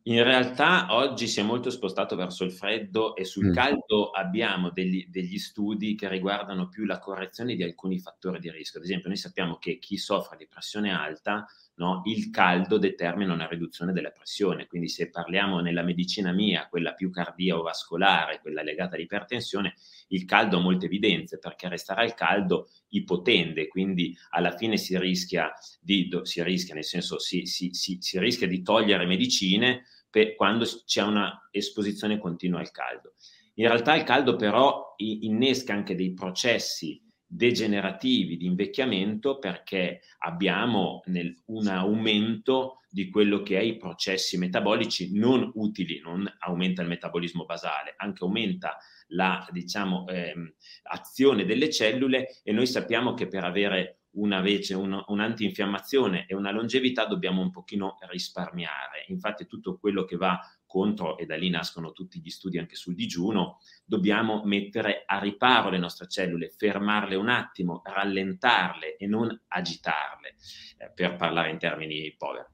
In 0.04 0.24
realtà 0.24 0.88
oggi 0.90 1.28
si 1.28 1.38
è 1.38 1.42
molto 1.44 1.70
spostato 1.70 2.16
verso 2.16 2.42
il 2.42 2.50
freddo 2.50 3.14
e 3.14 3.24
sul 3.24 3.50
mm. 3.50 3.52
caldo 3.52 4.10
abbiamo 4.10 4.70
degli, 4.70 5.06
degli, 5.08 5.38
studi 5.38 5.94
che 5.94 6.08
riguardano 6.08 6.68
più 6.68 6.86
la 6.86 6.98
correzione 6.98 7.54
di 7.54 7.62
alcuni 7.62 8.00
fattori 8.00 8.40
di 8.40 8.50
rischio. 8.50 8.80
Ad 8.80 8.86
esempio, 8.86 9.08
noi 9.08 9.18
sappiamo 9.18 9.58
che 9.58 9.78
chi 9.78 9.96
soffre 9.96 10.36
di 10.36 10.48
pressione 10.48 10.90
alta 10.90 11.46
no? 11.80 12.02
il 12.04 12.30
caldo 12.30 12.76
determina 12.76 13.32
una 13.32 13.48
riduzione 13.48 13.92
della 13.92 14.10
pressione. 14.10 14.66
Quindi 14.66 14.88
se 14.88 15.08
parliamo 15.08 15.60
nella 15.60 15.82
medicina 15.82 16.30
mia, 16.30 16.68
quella 16.68 16.92
più 16.92 17.10
cardiovascolare, 17.10 18.40
quella 18.40 18.62
legata 18.62 18.96
all'ipertensione, 18.96 19.74
il 20.08 20.26
caldo 20.26 20.58
ha 20.58 20.60
molte 20.60 20.86
evidenze 20.86 21.38
perché 21.38 21.68
restare 21.68 22.02
al 22.02 22.14
caldo 22.14 22.68
ipotende, 22.90 23.66
quindi 23.66 24.14
alla 24.30 24.54
fine 24.56 24.76
si 24.76 24.96
rischia 24.98 25.50
di, 25.80 26.08
si 26.22 26.42
rischia 26.42 26.74
nel 26.74 26.84
senso 26.84 27.18
si, 27.18 27.46
si, 27.46 27.72
si, 27.72 27.96
si 28.00 28.18
rischia 28.18 28.46
di 28.46 28.62
togliere 28.62 29.06
medicine 29.06 29.84
per, 30.10 30.34
quando 30.34 30.66
c'è 30.84 31.02
una 31.02 31.48
esposizione 31.50 32.18
continua 32.18 32.60
al 32.60 32.70
caldo. 32.70 33.14
In 33.54 33.66
realtà 33.66 33.96
il 33.96 34.04
caldo 34.04 34.36
però 34.36 34.94
innesca 34.98 35.72
anche 35.72 35.94
dei 35.94 36.12
processi 36.12 37.02
degenerativi 37.32 38.36
di 38.36 38.46
invecchiamento 38.46 39.38
perché 39.38 40.00
abbiamo 40.18 41.00
nel, 41.06 41.32
un 41.46 41.68
aumento 41.68 42.80
di 42.88 43.08
quello 43.08 43.40
che 43.42 43.56
è 43.56 43.62
i 43.62 43.76
processi 43.76 44.36
metabolici 44.36 45.16
non 45.16 45.48
utili, 45.54 46.00
non 46.00 46.28
aumenta 46.40 46.82
il 46.82 46.88
metabolismo 46.88 47.44
basale, 47.44 47.94
anche 47.96 48.24
aumenta 48.24 48.78
la 49.12 49.46
diciamo, 49.52 50.08
ehm, 50.08 50.54
azione 50.90 51.44
delle 51.44 51.70
cellule 51.70 52.40
e 52.42 52.50
noi 52.52 52.66
sappiamo 52.66 53.14
che 53.14 53.28
per 53.28 53.44
avere 53.44 54.00
una 54.12 54.40
vece, 54.40 54.74
un, 54.74 55.00
un'antinfiammazione 55.06 56.26
e 56.26 56.34
una 56.34 56.50
longevità 56.50 57.06
dobbiamo 57.06 57.42
un 57.42 57.50
pochino 57.50 57.96
risparmiare. 58.08 59.04
Infatti 59.06 59.46
tutto 59.46 59.78
quello 59.78 60.04
che 60.04 60.16
va 60.16 60.40
contro, 60.66 61.18
e 61.18 61.26
da 61.26 61.36
lì 61.36 61.48
nascono 61.50 61.92
tutti 61.92 62.20
gli 62.20 62.30
studi 62.30 62.58
anche 62.58 62.76
sul 62.76 62.94
digiuno, 62.94 63.58
dobbiamo 63.84 64.42
mettere 64.44 64.99
a 65.12 65.18
riparo 65.18 65.70
le 65.70 65.78
nostre 65.78 66.06
cellule, 66.06 66.50
fermarle 66.50 67.16
un 67.16 67.28
attimo, 67.28 67.82
rallentarle 67.84 68.96
e 68.96 69.06
non 69.08 69.28
agitarle, 69.48 70.36
eh, 70.78 70.90
per 70.94 71.16
parlare 71.16 71.50
in 71.50 71.58
termini 71.58 72.14
poveri. 72.16 72.46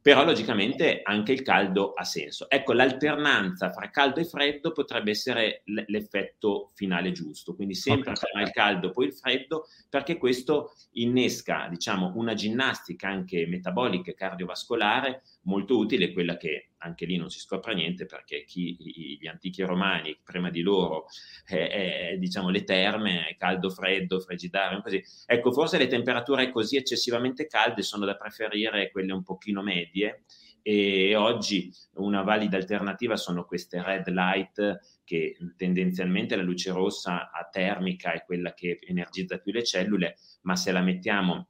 Però 0.00 0.22
logicamente 0.22 1.00
anche 1.02 1.32
il 1.32 1.42
caldo 1.42 1.92
ha 1.92 2.04
senso. 2.04 2.48
Ecco, 2.48 2.72
l'alternanza 2.72 3.72
fra 3.72 3.90
caldo 3.90 4.20
e 4.20 4.26
freddo 4.26 4.70
potrebbe 4.70 5.10
essere 5.10 5.62
l- 5.64 5.82
l'effetto 5.86 6.70
finale 6.74 7.10
giusto, 7.10 7.56
quindi 7.56 7.74
sempre 7.74 8.10
okay. 8.10 8.30
prima 8.30 8.46
il 8.46 8.52
caldo, 8.52 8.90
poi 8.90 9.06
il 9.06 9.14
freddo, 9.14 9.66
perché 9.88 10.16
questo 10.16 10.74
innesca, 10.92 11.66
diciamo, 11.68 12.12
una 12.14 12.34
ginnastica 12.34 13.08
anche 13.08 13.46
metabolica 13.46 14.10
e 14.10 14.14
cardiovascolare 14.14 15.22
molto 15.44 15.78
utile, 15.78 16.12
quella 16.12 16.36
che 16.36 16.68
anche 16.84 17.06
lì 17.06 17.16
non 17.16 17.30
si 17.30 17.40
scopre 17.40 17.74
niente 17.74 18.04
perché 18.04 18.44
chi, 18.44 18.76
gli 19.18 19.26
antichi 19.26 19.62
romani, 19.62 20.20
prima 20.22 20.50
di 20.50 20.60
loro, 20.60 21.06
eh, 21.48 21.68
eh, 22.10 22.18
diciamo 22.18 22.50
le 22.50 22.64
terme, 22.64 23.34
caldo, 23.38 23.70
freddo, 23.70 24.20
frigidario, 24.20 24.82
così. 24.82 25.02
Ecco, 25.26 25.52
forse 25.52 25.78
le 25.78 25.86
temperature 25.86 26.50
così 26.50 26.76
eccessivamente 26.76 27.46
calde 27.46 27.82
sono 27.82 28.04
da 28.04 28.16
preferire 28.16 28.90
quelle 28.90 29.12
un 29.12 29.22
pochino 29.22 29.62
medie 29.62 30.24
e 30.66 31.14
oggi 31.14 31.70
una 31.96 32.22
valida 32.22 32.56
alternativa 32.56 33.16
sono 33.16 33.44
queste 33.44 33.82
red 33.82 34.08
light 34.08 35.02
che 35.04 35.36
tendenzialmente 35.58 36.36
la 36.36 36.42
luce 36.42 36.72
rossa 36.72 37.30
a 37.30 37.46
termica 37.50 38.12
è 38.12 38.24
quella 38.24 38.54
che 38.54 38.78
energizza 38.80 39.36
più 39.36 39.52
le 39.52 39.62
cellule, 39.62 40.16
ma 40.42 40.56
se 40.56 40.72
la 40.72 40.80
mettiamo 40.80 41.48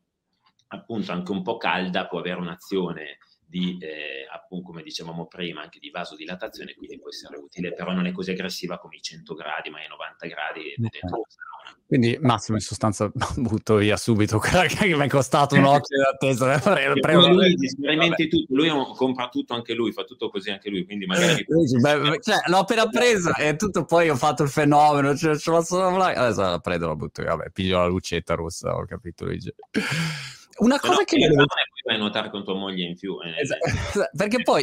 appunto 0.69 1.13
anche 1.13 1.31
un 1.31 1.43
po' 1.43 1.57
calda 1.59 2.09
può 2.09 2.19
avere 2.19 2.41
un'azione 2.41 3.19
di, 3.55 3.79
eh, 3.79 4.27
appunto, 4.29 4.71
come 4.71 4.83
dicevamo 4.83 5.27
prima, 5.27 5.63
anche 5.63 5.79
di 5.79 5.89
vasodilatazione, 5.91 6.75
quindi 6.75 6.99
può 6.99 7.09
essere 7.09 7.37
utile, 7.37 7.73
però 7.73 7.93
non 7.93 8.07
è 8.07 8.11
così 8.11 8.33
aggressiva 8.33 8.79
come 8.79 8.97
i 8.97 9.01
100 9.01 9.33
gradi, 9.35 9.71
ma 9.71 9.81
i 9.81 9.87
90 9.87 10.27
gradi 10.27 10.75
okay. 10.77 10.89
dentro 10.91 11.23
quindi 11.87 12.19
Massimo 12.21 12.57
in 12.57 12.63
sostanza 12.63 13.11
butto 13.37 13.77
via 13.77 13.97
subito 13.97 14.39
quella 14.39 14.65
che 14.67 14.87
mi 14.97 15.05
è 15.05 15.09
costato 15.09 15.55
un 15.55 15.65
occhio 15.65 15.99
d'attesa. 15.99 16.59
Prego, 16.59 16.95
prego. 16.99 17.29
Lui 17.29 17.57
sperimenti 17.69 18.27
tutto, 18.27 18.55
lui 18.55 18.69
compra 18.97 19.29
tutto 19.29 19.55
anche 19.55 19.75
lui, 19.75 19.93
fa 19.93 20.03
tutto 20.03 20.31
così 20.31 20.51
anche 20.51 20.69
lui, 20.71 20.85
quindi 20.85 21.07
magari... 21.07 21.45
Beh, 21.47 22.19
cioè, 22.21 22.39
l'ho 22.47 22.59
appena 22.59 22.89
presa 22.89 23.35
e 23.35 23.55
tutto 23.55 23.85
poi 23.85 24.09
ho 24.09 24.17
fatto 24.17 24.43
il 24.43 24.49
fenomeno, 24.49 25.15
cioè, 25.17 25.39
ce 25.39 25.51
l'ho 25.51 25.63
solo 25.63 25.97
là. 25.97 26.07
Adesso 26.07 26.41
la 26.41 26.59
prendo, 26.59 26.89
la 26.89 26.97
butto 26.97 27.23
via, 27.23 27.37
vabbè, 27.37 27.51
piglio 27.51 27.79
la 27.79 27.87
lucetta 27.87 28.35
rossa, 28.35 28.75
ho 28.75 28.85
capito 28.85 29.25
Luigi. 29.27 29.55
Una 30.59 30.79
cosa 30.79 31.05
che... 31.05 31.17
No, 31.29 31.45
vai 31.85 31.95
a 31.97 31.99
nuotare 31.99 32.31
con 32.31 32.45
tua 32.45 32.55
moglie 32.55 32.85
in 32.85 32.97
più. 32.97 33.19
Eh, 33.21 33.41
esatto, 33.41 34.11
perché 34.17 34.43
poi 34.43 34.63